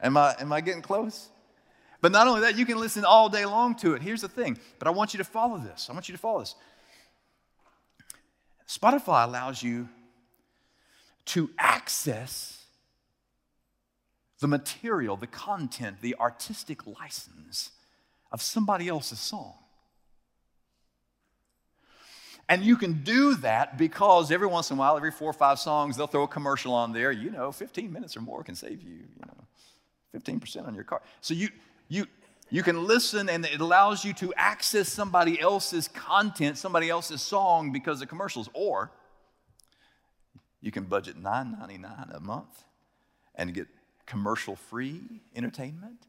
[0.00, 1.28] Am I, am I getting close?
[2.00, 4.02] But not only that, you can listen all day long to it.
[4.02, 5.88] Here's the thing, but I want you to follow this.
[5.90, 6.54] I want you to follow this.
[8.68, 9.88] Spotify allows you
[11.26, 12.66] to access
[14.40, 17.72] the material, the content, the artistic license
[18.30, 19.54] of somebody else's song.
[22.48, 25.58] And you can do that because every once in a while, every four or five
[25.58, 27.12] songs, they'll throw a commercial on there.
[27.12, 31.02] You know, 15 minutes or more can save you, you know, 15% on your car.
[31.20, 31.50] So you,
[31.88, 32.06] you,
[32.48, 37.70] you can listen and it allows you to access somebody else's content, somebody else's song
[37.70, 38.48] because of commercials.
[38.54, 38.90] Or
[40.62, 42.64] you can budget $9.99 a month
[43.34, 43.68] and get
[44.06, 45.02] commercial free
[45.36, 46.06] entertainment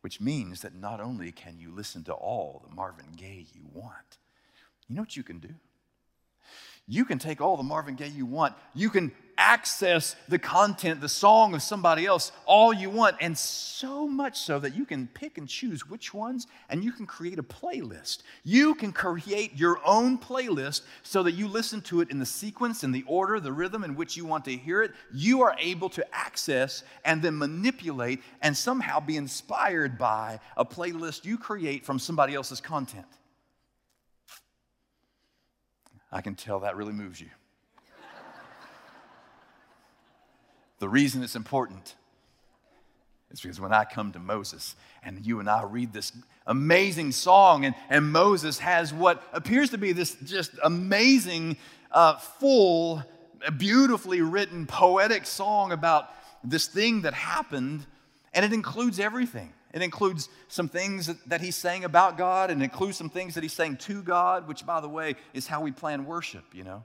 [0.00, 4.18] which means that not only can you listen to all the Marvin Gaye you want,
[4.88, 5.54] you know what you can do?
[6.88, 8.54] You can take all the Marvin Gaye you want.
[8.74, 14.08] You can access the content, the song of somebody else, all you want, and so
[14.08, 17.42] much so that you can pick and choose which ones, and you can create a
[17.42, 18.22] playlist.
[18.42, 22.82] You can create your own playlist so that you listen to it in the sequence,
[22.82, 24.92] in the order, the rhythm in which you want to hear it.
[25.14, 31.24] You are able to access and then manipulate and somehow be inspired by a playlist
[31.24, 33.06] you create from somebody else's content.
[36.10, 37.28] I can tell that really moves you.
[40.78, 41.94] the reason it's important
[43.30, 46.12] is because when I come to Moses and you and I read this
[46.46, 51.58] amazing song, and, and Moses has what appears to be this just amazing,
[51.92, 53.02] uh, full,
[53.58, 56.08] beautifully written, poetic song about
[56.42, 57.84] this thing that happened,
[58.32, 59.52] and it includes everything.
[59.74, 63.52] It includes some things that he's saying about God and includes some things that he's
[63.52, 66.84] saying to God, which, by the way, is how we plan worship, you know.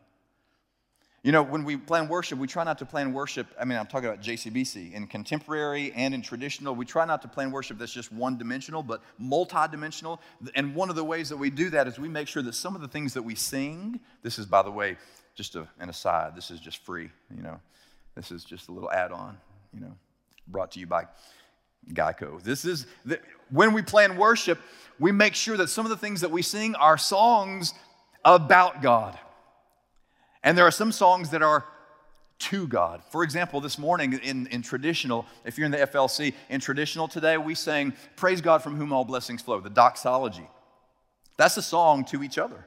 [1.24, 3.48] You know, when we plan worship, we try not to plan worship.
[3.58, 4.92] I mean, I'm talking about JCBC.
[4.92, 8.84] In contemporary and in traditional, we try not to plan worship that's just one dimensional,
[8.84, 10.20] but multi-dimensional.
[10.54, 12.76] And one of the ways that we do that is we make sure that some
[12.76, 14.98] of the things that we sing, this is, by the way,
[15.34, 17.58] just a, an aside, this is just free, you know.
[18.16, 19.38] This is just a little add on,
[19.74, 19.96] you know,
[20.50, 21.06] brought to you by
[21.92, 22.42] Geico.
[22.42, 23.20] This is the,
[23.50, 24.60] when we plan worship,
[25.00, 27.74] we make sure that some of the things that we sing are songs
[28.24, 29.18] about God.
[30.44, 31.66] And there are some songs that are
[32.40, 33.02] to God.
[33.10, 37.38] For example, this morning in, in traditional, if you're in the FLC, in traditional today,
[37.38, 40.48] we sang Praise God from whom all blessings flow, the doxology.
[41.38, 42.66] That's a song to each other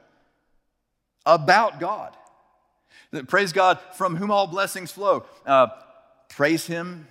[1.25, 2.15] about God.
[3.27, 5.25] Praise God from whom all blessings flow.
[5.45, 5.67] Uh,
[6.29, 7.07] praise Him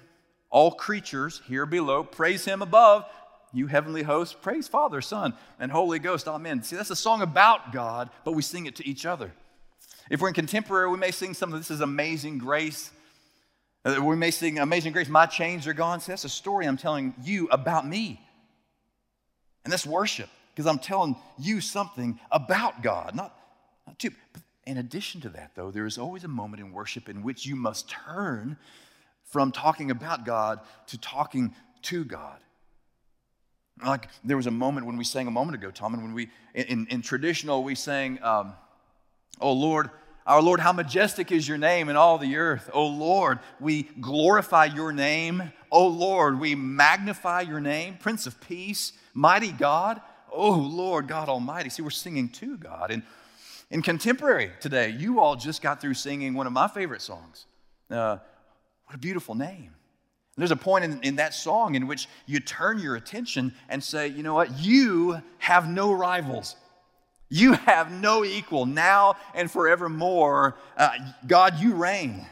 [0.56, 3.04] all creatures here below, praise him above.
[3.52, 6.26] You heavenly hosts, praise Father, Son, and Holy Ghost.
[6.26, 6.62] Amen.
[6.62, 9.30] See, that's a song about God, but we sing it to each other.
[10.08, 11.58] If we're in contemporary, we may sing something.
[11.58, 12.90] this is amazing grace.
[13.84, 16.00] Uh, we may sing Amazing Grace, My chains are gone.
[16.00, 18.18] See, that's a story I'm telling you about me.
[19.64, 23.38] And that's worship, because I'm telling you something about God, not,
[23.86, 24.10] not to.
[24.64, 27.56] In addition to that, though, there is always a moment in worship in which you
[27.56, 28.56] must turn
[29.26, 32.38] from talking about God to talking to God.
[33.84, 36.28] Like there was a moment when we sang a moment ago, Tom, and when we,
[36.54, 38.54] in, in traditional, we sang, um,
[39.40, 39.90] Oh Lord,
[40.26, 42.70] our Lord, how majestic is your name in all the earth.
[42.72, 45.52] Oh Lord, we glorify your name.
[45.70, 50.00] Oh Lord, we magnify your name, Prince of Peace, mighty God.
[50.32, 51.68] Oh Lord, God Almighty.
[51.70, 52.90] See, we're singing to God.
[52.90, 53.02] And
[53.70, 57.46] in contemporary today, you all just got through singing one of my favorite songs.
[57.90, 58.18] Uh,
[58.86, 59.72] what a beautiful name.
[60.36, 64.08] There's a point in, in that song in which you turn your attention and say,
[64.08, 64.58] you know what?
[64.58, 66.56] You have no rivals.
[67.28, 70.56] You have no equal now and forevermore.
[70.76, 70.90] Uh,
[71.26, 72.26] God, you reign.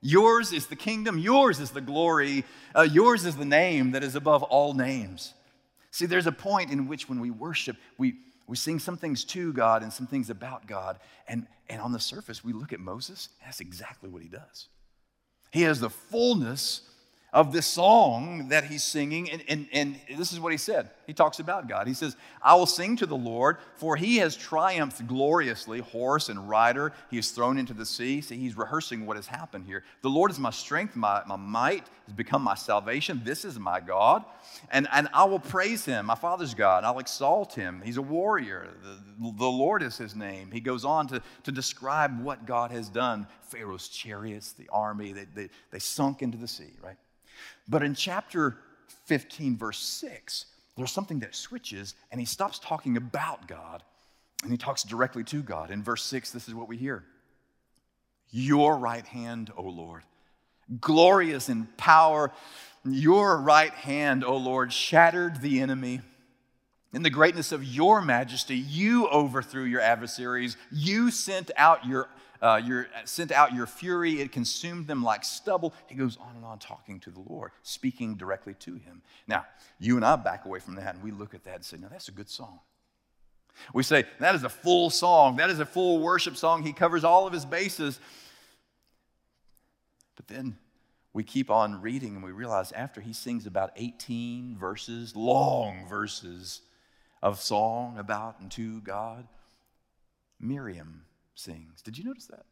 [0.00, 4.16] Yours is the kingdom, yours is the glory, uh, yours is the name that is
[4.16, 5.32] above all names.
[5.92, 8.16] See, there's a point in which when we worship, we,
[8.48, 10.98] we sing some things to God and some things about God.
[11.28, 14.66] And, and on the surface, we look at Moses, that's exactly what he does.
[15.52, 16.80] He has the fullness
[17.32, 19.30] of this song that he's singing.
[19.30, 20.90] And, and, and this is what he said.
[21.06, 21.86] He talks about God.
[21.86, 26.48] He says, I will sing to the Lord, for he has triumphed gloriously, horse and
[26.48, 26.92] rider.
[27.10, 28.20] He is thrown into the sea.
[28.20, 29.82] See, he's rehearsing what has happened here.
[30.02, 33.22] The Lord is my strength, my, my might has become my salvation.
[33.24, 34.24] This is my God.
[34.70, 36.84] And, and I will praise him, my Father's God.
[36.84, 37.80] I'll exalt him.
[37.82, 38.68] He's a warrior.
[38.82, 40.50] The, the Lord is his name.
[40.50, 43.26] He goes on to, to describe what God has done.
[43.40, 46.96] Pharaoh's chariots, the army, they, they, they sunk into the sea, right?
[47.68, 48.56] But in chapter
[49.06, 53.82] 15, verse 6, there's something that switches and he stops talking about God
[54.42, 55.70] and he talks directly to God.
[55.70, 57.04] In verse 6, this is what we hear
[58.30, 60.02] Your right hand, O Lord,
[60.80, 62.32] glorious in power.
[62.84, 66.00] Your right hand, O Lord, shattered the enemy.
[66.92, 70.56] In the greatness of your majesty, you overthrew your adversaries.
[70.70, 72.08] You sent out your
[72.42, 75.72] uh, your, sent out your fury, it consumed them like stubble.
[75.86, 79.00] He goes on and on talking to the Lord, speaking directly to him.
[79.28, 79.46] Now,
[79.78, 81.86] you and I back away from that and we look at that and say, now
[81.88, 82.58] that's a good song.
[83.72, 85.36] We say, that is a full song.
[85.36, 86.64] That is a full worship song.
[86.64, 88.00] He covers all of his bases.
[90.16, 90.56] But then
[91.12, 96.62] we keep on reading and we realize after he sings about 18 verses, long verses
[97.22, 99.28] of song about and to God,
[100.40, 101.04] Miriam
[101.34, 101.82] sings.
[101.82, 102.44] Did you notice that?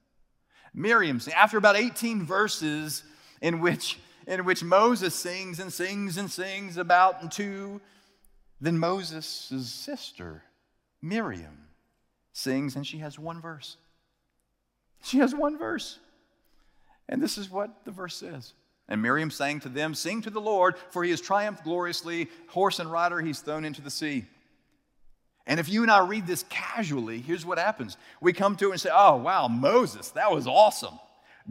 [0.74, 1.34] Miriam sings.
[1.36, 3.02] After about 18 verses
[3.40, 7.80] in which in which Moses sings and sings and sings about and to.
[8.60, 10.44] Then Moses' sister,
[11.00, 11.66] Miriam,
[12.32, 13.76] sings and she has one verse.
[15.02, 15.98] She has one verse.
[17.08, 18.52] And this is what the verse says.
[18.88, 22.28] And Miriam sang to them, Sing to the Lord, for he has triumphed gloriously.
[22.48, 24.26] Horse and rider he's thrown into the sea.
[25.46, 27.96] And if you and I read this casually, here's what happens.
[28.20, 30.98] We come to it and say, Oh, wow, Moses, that was awesome.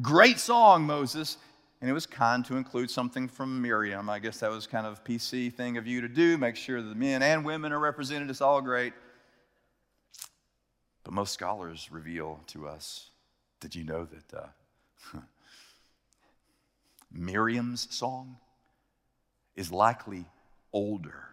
[0.02, 1.38] Great song, Moses.
[1.82, 4.10] And it was kind to include something from Miriam.
[4.10, 6.94] I guess that was kind of PC thing of you to do, make sure the
[6.94, 8.30] men and women are represented.
[8.30, 8.94] It's all great.
[11.04, 13.10] But most scholars reveal to us
[13.60, 15.20] did you know that uh,
[17.12, 18.38] Miriam's song
[19.56, 20.26] is likely
[20.72, 21.26] older?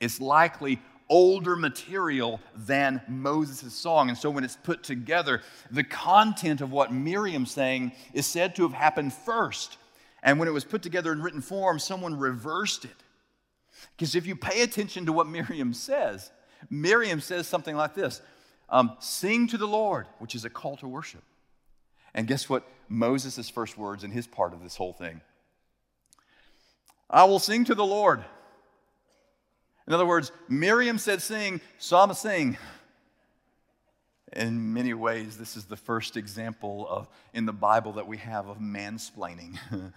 [0.00, 0.80] It's likely
[1.12, 4.08] older material than Moses' song.
[4.08, 8.62] And so when it's put together, the content of what Miriam's saying is said to
[8.62, 9.76] have happened first.
[10.22, 12.96] And when it was put together in written form, someone reversed it.
[13.94, 16.30] Because if you pay attention to what Miriam says,
[16.70, 18.22] Miriam says something like this
[18.70, 21.22] um, Sing to the Lord, which is a call to worship.
[22.14, 22.66] And guess what?
[22.88, 25.20] Moses' first words in his part of this whole thing
[27.10, 28.24] I will sing to the Lord.
[29.92, 31.60] In other words, Miriam said sing,
[31.92, 32.56] I'm sing.
[34.32, 38.48] In many ways, this is the first example of in the Bible that we have
[38.48, 39.58] of mansplaining.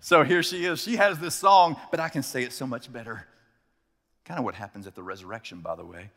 [0.00, 0.82] so here she is.
[0.82, 3.26] She has this song, but I can say it so much better.
[4.26, 6.10] Kind of what happens at the resurrection, by the way,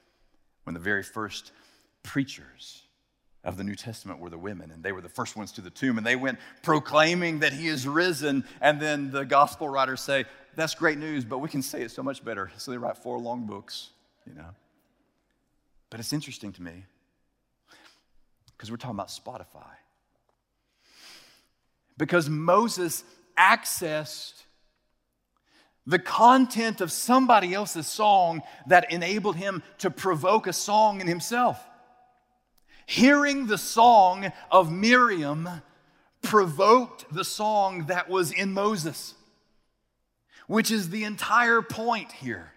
[0.66, 1.54] when the very first
[2.04, 2.82] preachers
[3.46, 5.70] of the New Testament were the women, and they were the first ones to the
[5.70, 8.44] tomb, and they went proclaiming that he is risen.
[8.60, 12.04] And then the gospel writers say, That's great news, but we can say it so
[12.04, 12.52] much better.
[12.58, 13.90] So they write four long books,
[14.28, 14.50] you know.
[15.90, 16.86] But it's interesting to me
[18.52, 19.72] because we're talking about Spotify.
[21.98, 23.04] Because Moses
[23.38, 24.44] accessed
[25.86, 31.66] the content of somebody else's song that enabled him to provoke a song in himself.
[32.86, 35.50] Hearing the song of Miriam
[36.22, 39.16] provoked the song that was in Moses,
[40.50, 42.52] which is the entire point here.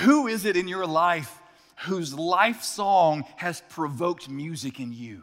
[0.00, 1.40] Who is it in your life
[1.86, 5.22] whose life song has provoked music in you?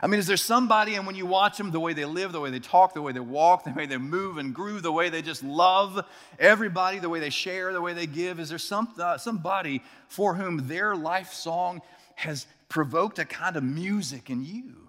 [0.00, 2.40] I mean, is there somebody, and when you watch them, the way they live, the
[2.40, 5.10] way they talk, the way they walk, the way they move and groove, the way
[5.10, 6.02] they just love
[6.38, 10.34] everybody, the way they share, the way they give, is there some, uh, somebody for
[10.34, 11.82] whom their life song
[12.14, 14.83] has provoked a kind of music in you?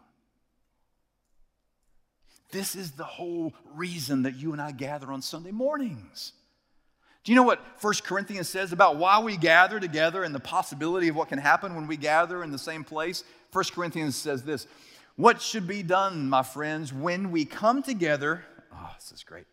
[2.51, 6.33] This is the whole reason that you and I gather on Sunday mornings.
[7.23, 11.07] Do you know what 1 Corinthians says about why we gather together and the possibility
[11.07, 13.23] of what can happen when we gather in the same place?
[13.51, 14.67] 1 Corinthians says this
[15.15, 18.43] what should be done, my friends, when we come together?
[18.73, 19.45] Oh, this is great.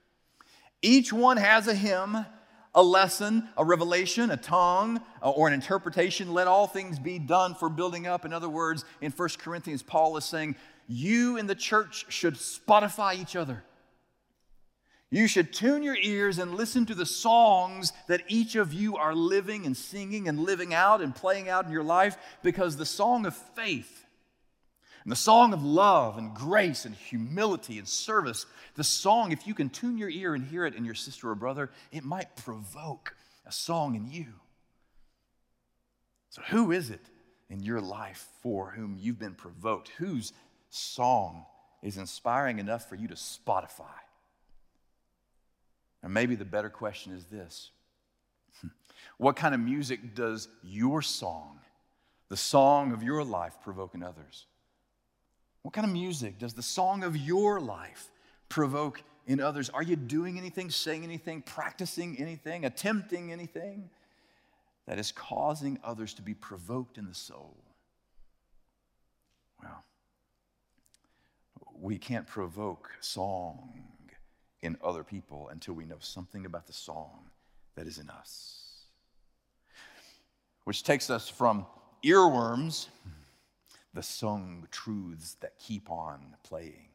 [0.82, 2.26] Each one has a hymn,
[2.74, 6.34] a lesson, a revelation, a tongue, uh, or an interpretation.
[6.34, 8.24] Let all things be done for building up.
[8.24, 10.56] In other words, in 1 Corinthians, Paul is saying,
[10.86, 13.64] You and the church should Spotify each other.
[15.10, 19.14] You should tune your ears and listen to the songs that each of you are
[19.14, 23.26] living and singing and living out and playing out in your life because the song
[23.26, 24.06] of faith
[25.04, 29.54] and the song of love and grace and humility and service, the song, if you
[29.54, 33.14] can tune your ear and hear it in your sister or brother, it might provoke
[33.44, 34.26] a song in you.
[36.30, 37.04] So, who is it
[37.50, 39.90] in your life for whom you've been provoked?
[39.98, 40.32] Whose
[40.74, 41.44] song
[41.82, 44.00] is inspiring enough for you to Spotify?
[46.02, 47.70] And maybe the better question is this
[49.18, 51.60] What kind of music does your song,
[52.28, 54.46] the song of your life, provoke in others?
[55.62, 58.10] What kind of music does the song of your life
[58.48, 59.70] provoke in others?
[59.70, 63.88] Are you doing anything, saying anything, practicing anything, attempting anything
[64.86, 67.56] that is causing others to be provoked in the soul?
[69.62, 69.84] Well,
[71.82, 73.72] we can't provoke song
[74.62, 77.26] in other people until we know something about the song
[77.74, 78.84] that is in us.
[80.62, 81.66] Which takes us from
[82.04, 82.86] earworms
[83.94, 86.88] the sung truths that keep on playing.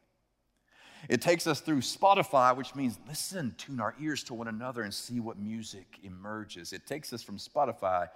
[1.08, 4.92] It takes us through Spotify, which means listen, tune our ears to one another and
[4.92, 6.72] see what music emerges.
[6.72, 8.08] It takes us from Spotify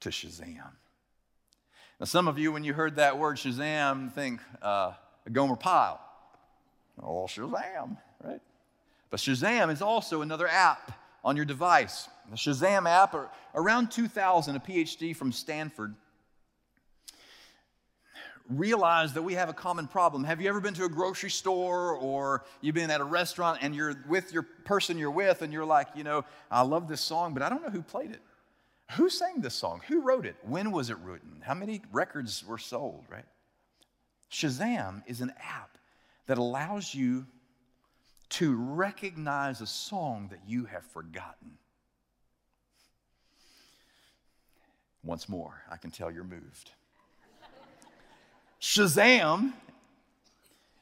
[0.00, 0.72] to Shazam.
[2.00, 4.92] Now, some of you, when you heard that word Shazam, think uh,
[5.26, 6.00] a Gomer Pyle.
[7.02, 8.40] Oh, Shazam, right?
[9.10, 10.92] But Shazam is also another app
[11.24, 12.08] on your device.
[12.30, 13.16] The Shazam app,
[13.54, 15.94] around 2000, a PhD from Stanford
[18.48, 20.24] realized that we have a common problem.
[20.24, 23.74] Have you ever been to a grocery store or you've been at a restaurant and
[23.74, 27.34] you're with your person you're with and you're like, you know, I love this song,
[27.34, 28.20] but I don't know who played it.
[28.92, 29.82] Who sang this song?
[29.88, 30.36] Who wrote it?
[30.42, 31.42] When was it written?
[31.44, 33.26] How many records were sold, right?
[34.30, 35.76] Shazam is an app
[36.26, 37.26] that allows you
[38.30, 41.58] to recognize a song that you have forgotten.
[45.02, 46.72] Once more, I can tell you're moved.
[48.60, 49.52] Shazam.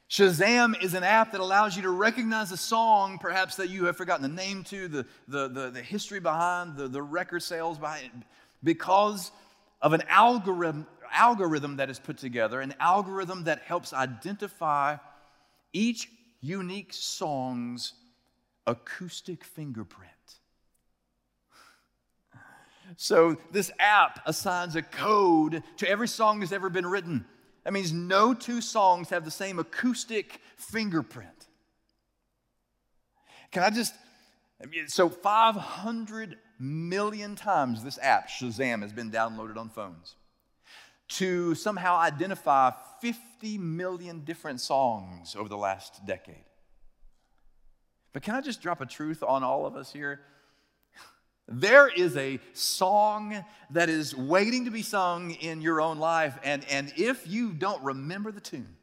[0.09, 3.97] Shazam is an app that allows you to recognize a song, perhaps that you have
[3.97, 8.23] forgotten the name to, the, the, the, the history behind, the, the record sales behind
[8.63, 9.31] because
[9.81, 14.95] of an algorithm, algorithm that is put together, an algorithm that helps identify
[15.73, 16.09] each
[16.41, 17.93] unique song's
[18.65, 20.11] acoustic fingerprint.
[22.95, 27.25] So, this app assigns a code to every song that's ever been written.
[27.67, 31.47] That means no two songs have the same acoustic fingerprint.
[33.51, 33.93] Can I just,
[34.85, 40.15] so 500 million times this app, Shazam, has been downloaded on phones
[41.09, 46.45] to somehow identify 50 million different songs over the last decade.
[48.13, 50.21] But can I just drop a truth on all of us here?
[51.47, 56.65] There is a song that is waiting to be sung in your own life, and,
[56.69, 58.75] and if you don't remember the tune,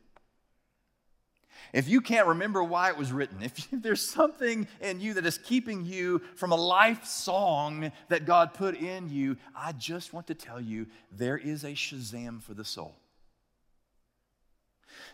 [1.75, 5.39] if you can't remember why it was written, if there's something in you that is
[5.39, 10.35] keeping you from a life song that God put in you, I just want to
[10.35, 12.97] tell you there is a Shazam for the soul.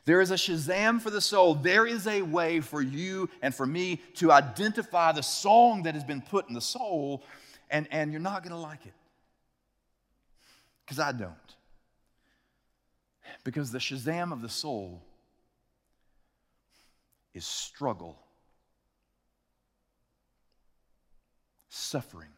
[0.05, 1.55] There is a Shazam for the soul.
[1.55, 6.05] There is a way for you and for me to identify the song that has
[6.05, 7.23] been put in the soul
[7.71, 8.95] and, and you're not going to like it.
[10.85, 11.35] Because I don't.
[13.45, 15.03] Because the Shazam of the soul
[17.33, 18.19] is struggle,
[21.69, 22.29] suffering,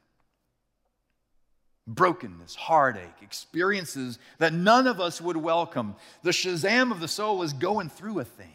[1.87, 5.97] brokenness, heartache, experiences that none of us would welcome.
[6.23, 8.49] The Shazam of the soul is going through a thing.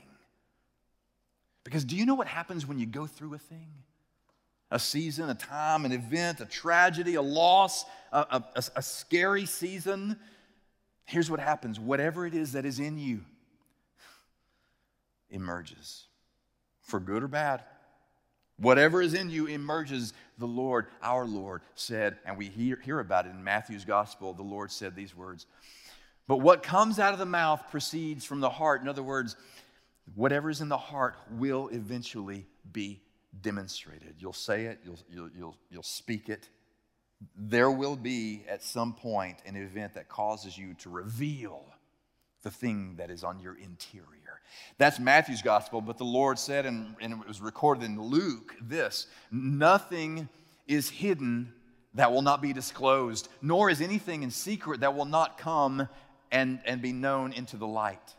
[1.64, 3.68] Because do you know what happens when you go through a thing?
[4.70, 10.18] a season, a time, an event, a tragedy, a loss, a, a, a, scary season,
[11.06, 13.24] here's what happens whatever it is that is in you
[15.30, 16.06] emerges,
[16.82, 17.64] for good or bad.
[18.60, 20.14] Whatever is in you emerges.
[20.40, 24.34] The Lord, our Lord, said, and we hear, hear about it in Matthew's gospel.
[24.34, 25.48] The Lord said these words.
[26.28, 28.82] But what comes out of the mouth proceeds from the heart.
[28.82, 29.36] In other words,
[30.16, 33.02] whatever is in the heart will eventually be
[33.42, 34.16] demonstrated.
[34.20, 36.50] You'll say it, you'll, you'll, you'll, you'll speak it.
[37.36, 41.66] There will be at some point an event that causes you to reveal
[42.44, 44.27] the thing that is on your interior.
[44.78, 49.08] That's Matthew's gospel, but the Lord said, and, and it was recorded in Luke, this
[49.32, 50.30] nothing
[50.68, 51.54] is hidden
[51.94, 55.88] that will not be disclosed, nor is anything in secret that will not come
[56.32, 58.16] and, and be known into the light.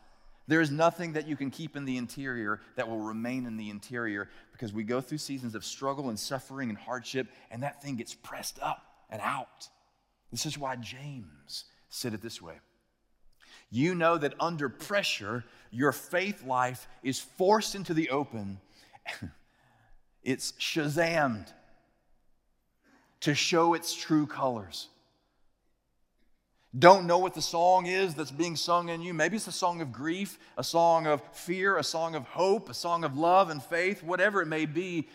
[0.47, 3.69] There is nothing that you can keep in the interior that will remain in the
[3.69, 7.95] interior because we go through seasons of struggle and suffering and hardship, and that thing
[7.95, 9.69] gets pressed up and out.
[10.31, 12.55] This is why James said it this way
[13.69, 18.59] You know that under pressure, your faith life is forced into the open,
[20.23, 21.51] it's shazammed
[23.21, 24.87] to show its true colors
[26.77, 29.11] don't know what the song is that's being sung in you.
[29.11, 32.75] Maybe it's a song of grief, a song of fear, a song of hope, a
[32.75, 35.07] song of love and faith, whatever it may be.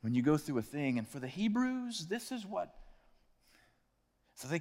[0.00, 2.72] When you go through a thing, and for the Hebrews, this is what.
[4.36, 4.60] So they,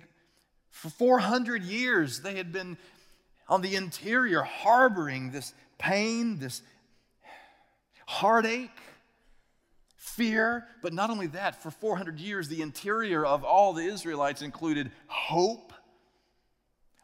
[0.71, 2.77] for 400 years, they had been
[3.47, 6.61] on the interior harboring this pain, this
[8.05, 8.69] heartache,
[9.95, 14.91] fear, but not only that, for 400 years, the interior of all the Israelites included
[15.07, 15.73] hope,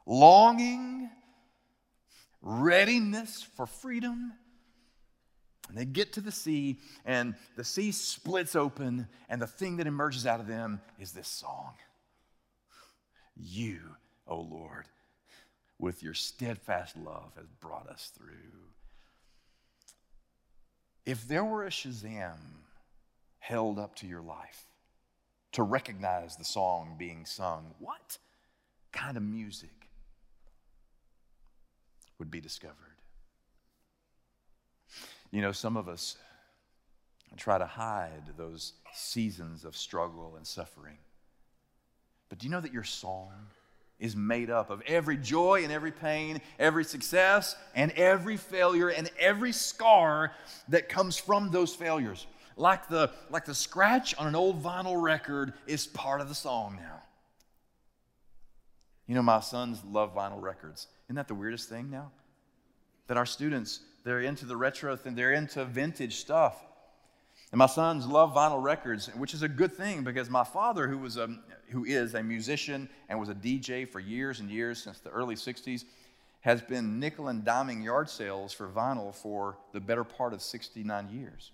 [0.05, 1.09] longing,
[2.41, 4.33] readiness for freedom.
[5.69, 9.87] And they get to the sea, and the sea splits open, and the thing that
[9.87, 11.73] emerges out of them is this song
[13.35, 13.79] You,
[14.27, 14.85] O Lord,
[15.79, 18.69] with your steadfast love, has brought us through.
[21.05, 22.37] If there were a Shazam
[23.39, 24.65] held up to your life
[25.51, 28.17] to recognize the song being sung, what
[28.91, 29.89] kind of music
[32.19, 32.75] would be discovered?
[35.31, 36.15] You know, some of us
[37.35, 40.97] try to hide those seasons of struggle and suffering.
[42.33, 43.29] But do you know that your song
[43.99, 49.07] is made up of every joy and every pain, every success and every failure and
[49.19, 50.31] every scar
[50.69, 52.25] that comes from those failures.
[52.57, 56.79] Like the, like the scratch on an old vinyl record is part of the song
[56.81, 57.03] now.
[59.05, 60.87] You know, my sons love vinyl records.
[61.05, 62.09] Isn't that the weirdest thing now?
[63.05, 66.59] That our students, they're into the retro thing, they're into vintage stuff.
[67.53, 70.97] And my sons love vinyl records, which is a good thing because my father, who,
[70.97, 71.29] was a,
[71.69, 75.35] who is a musician and was a DJ for years and years since the early
[75.35, 75.85] 60s,
[76.41, 81.09] has been nickel and diming yard sales for vinyl for the better part of 69
[81.11, 81.51] years.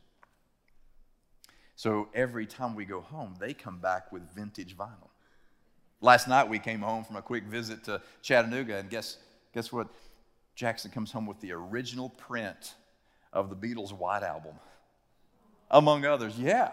[1.76, 5.10] So every time we go home, they come back with vintage vinyl.
[6.00, 9.18] Last night we came home from a quick visit to Chattanooga, and guess,
[9.54, 9.90] guess what?
[10.56, 12.76] Jackson comes home with the original print
[13.34, 14.56] of the Beatles' White Album
[15.72, 16.38] among others.
[16.38, 16.72] Yeah.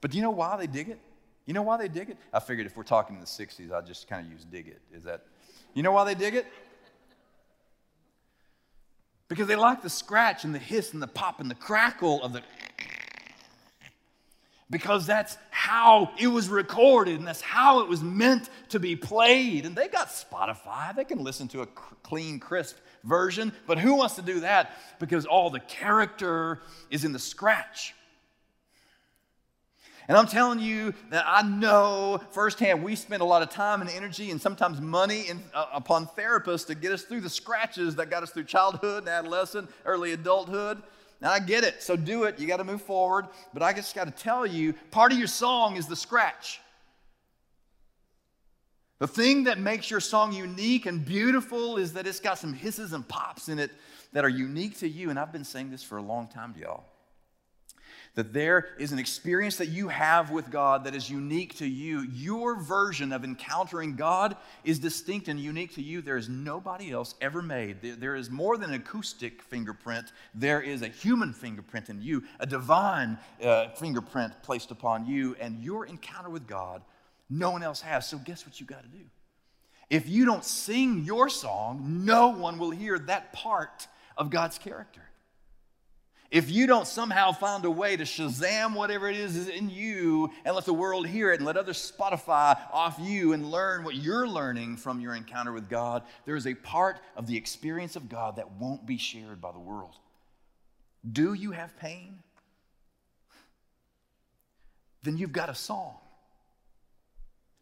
[0.00, 0.98] But do you know why they dig it?
[1.46, 2.18] You know why they dig it?
[2.32, 4.80] I figured if we're talking in the 60s, I'd just kind of use dig it.
[4.92, 5.22] Is that,
[5.74, 6.46] you know why they dig it?
[9.28, 12.32] Because they like the scratch and the hiss and the pop and the crackle of
[12.32, 12.42] the.
[14.70, 19.64] Because that's how it was recorded and that's how it was meant to be played.
[19.64, 24.16] And they got Spotify, they can listen to a clean, crisp version, but who wants
[24.16, 24.72] to do that?
[24.98, 26.60] Because all the character
[26.90, 27.94] is in the scratch.
[30.08, 33.90] And I'm telling you that I know firsthand we spend a lot of time and
[33.90, 38.08] energy and sometimes money in, uh, upon therapists to get us through the scratches that
[38.08, 40.82] got us through childhood and adolescent, early adulthood.
[41.20, 42.38] And I get it, so do it.
[42.38, 43.26] You got to move forward.
[43.52, 46.58] But I just got to tell you part of your song is the scratch.
[49.00, 52.94] The thing that makes your song unique and beautiful is that it's got some hisses
[52.94, 53.70] and pops in it
[54.14, 55.10] that are unique to you.
[55.10, 56.84] And I've been saying this for a long time to y'all
[58.14, 62.02] that there is an experience that you have with God that is unique to you.
[62.02, 66.02] Your version of encountering God is distinct and unique to you.
[66.02, 67.82] There is nobody else ever made.
[67.82, 72.46] There is more than an acoustic fingerprint, there is a human fingerprint in you, a
[72.46, 76.82] divine uh, fingerprint placed upon you, and your encounter with God,
[77.30, 78.08] no one else has.
[78.08, 79.04] So, guess what you got to do?
[79.90, 83.86] If you don't sing your song, no one will hear that part
[84.16, 85.02] of God's character.
[86.30, 90.54] If you don't somehow find a way to Shazam whatever it is in you and
[90.54, 94.28] let the world hear it and let others Spotify off you and learn what you're
[94.28, 98.36] learning from your encounter with God, there is a part of the experience of God
[98.36, 99.96] that won't be shared by the world.
[101.10, 102.18] Do you have pain?
[105.02, 105.94] Then you've got a song.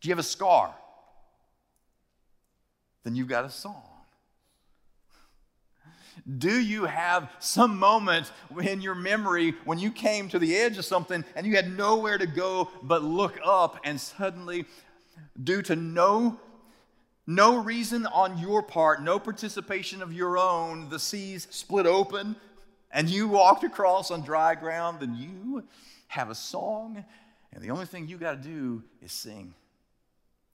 [0.00, 0.74] Do you have a scar?
[3.04, 3.95] Then you've got a song.
[6.38, 10.84] Do you have some moment in your memory when you came to the edge of
[10.84, 14.64] something and you had nowhere to go but look up and suddenly,
[15.42, 16.40] due to no
[17.28, 22.36] no reason on your part, no participation of your own, the seas split open
[22.92, 25.64] and you walked across on dry ground, then you
[26.08, 27.04] have a song,
[27.52, 29.54] and the only thing you got to do is sing.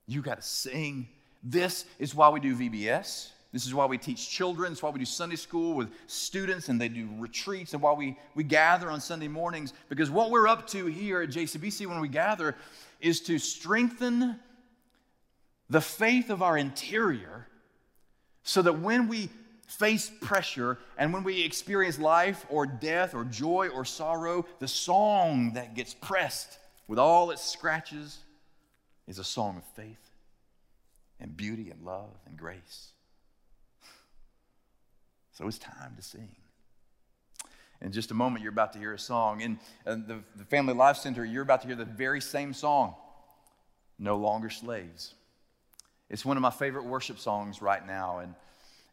[0.07, 1.09] You got to sing.
[1.43, 3.31] This is why we do VBS.
[3.53, 4.73] This is why we teach children.
[4.73, 8.17] It's why we do Sunday school with students and they do retreats and why we,
[8.35, 9.75] we gather on Sunday mornings.
[9.91, 12.57] Because what we're up to here at JCBC when we gather
[13.01, 14.37] is to strengthen
[15.69, 17.47] the faith of our interior
[18.43, 19.29] so that when we
[19.67, 25.53] face pressure and when we experience life or death or joy or sorrow, the song
[25.55, 28.19] that gets pressed with all its scratches
[29.07, 30.11] is a song of faith
[31.21, 32.93] and beauty and love and grace.
[35.33, 36.29] So it's time to sing.
[37.81, 39.41] In just a moment, you're about to hear a song.
[39.41, 42.95] In the, the Family Life Center, you're about to hear the very same song,
[43.99, 45.15] No Longer Slaves.
[46.11, 48.19] It's one of my favorite worship songs right now.
[48.19, 48.35] And,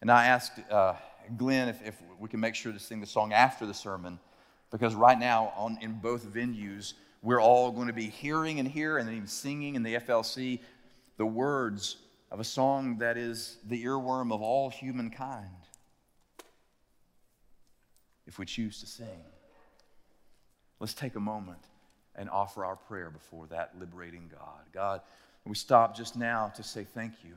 [0.01, 0.93] and I asked uh,
[1.37, 4.17] Glenn if, if we can make sure to sing the song after the sermon,
[4.71, 8.97] because right now, on, in both venues, we're all going to be hearing and here
[8.97, 10.59] and then even singing in the FLC
[11.17, 11.97] the words
[12.31, 15.49] of a song that is the earworm of all humankind
[18.29, 19.23] if we choose to sing.
[20.79, 21.65] Let's take a moment
[22.15, 24.61] and offer our prayer before that liberating God.
[24.71, 25.01] God,
[25.45, 27.33] we stop just now to say thank you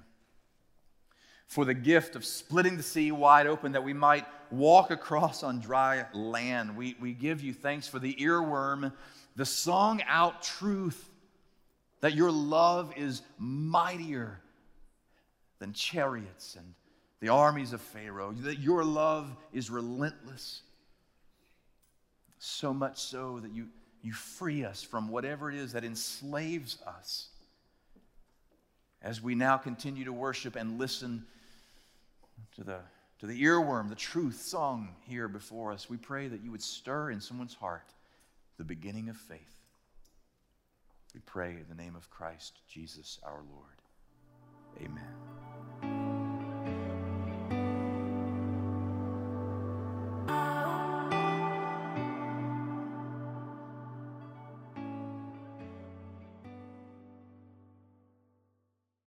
[1.46, 5.60] for the gift of splitting the sea wide open that we might walk across on
[5.60, 6.76] dry land.
[6.76, 8.92] We, we give you thanks for the earworm,
[9.34, 11.08] the song out truth
[12.00, 14.40] that your love is mightier
[15.58, 16.74] than chariots and
[17.20, 20.62] the armies of Pharaoh, that your love is relentless
[22.44, 23.68] so much so that you,
[24.02, 27.28] you free us from whatever it is that enslaves us.
[29.00, 31.24] as we now continue to worship and listen
[32.56, 32.78] to the,
[33.20, 37.12] to the earworm, the truth song here before us, we pray that you would stir
[37.12, 37.92] in someone's heart
[38.58, 39.60] the beginning of faith.
[41.14, 44.84] We pray in the name of Christ Jesus our Lord.
[44.84, 45.31] Amen.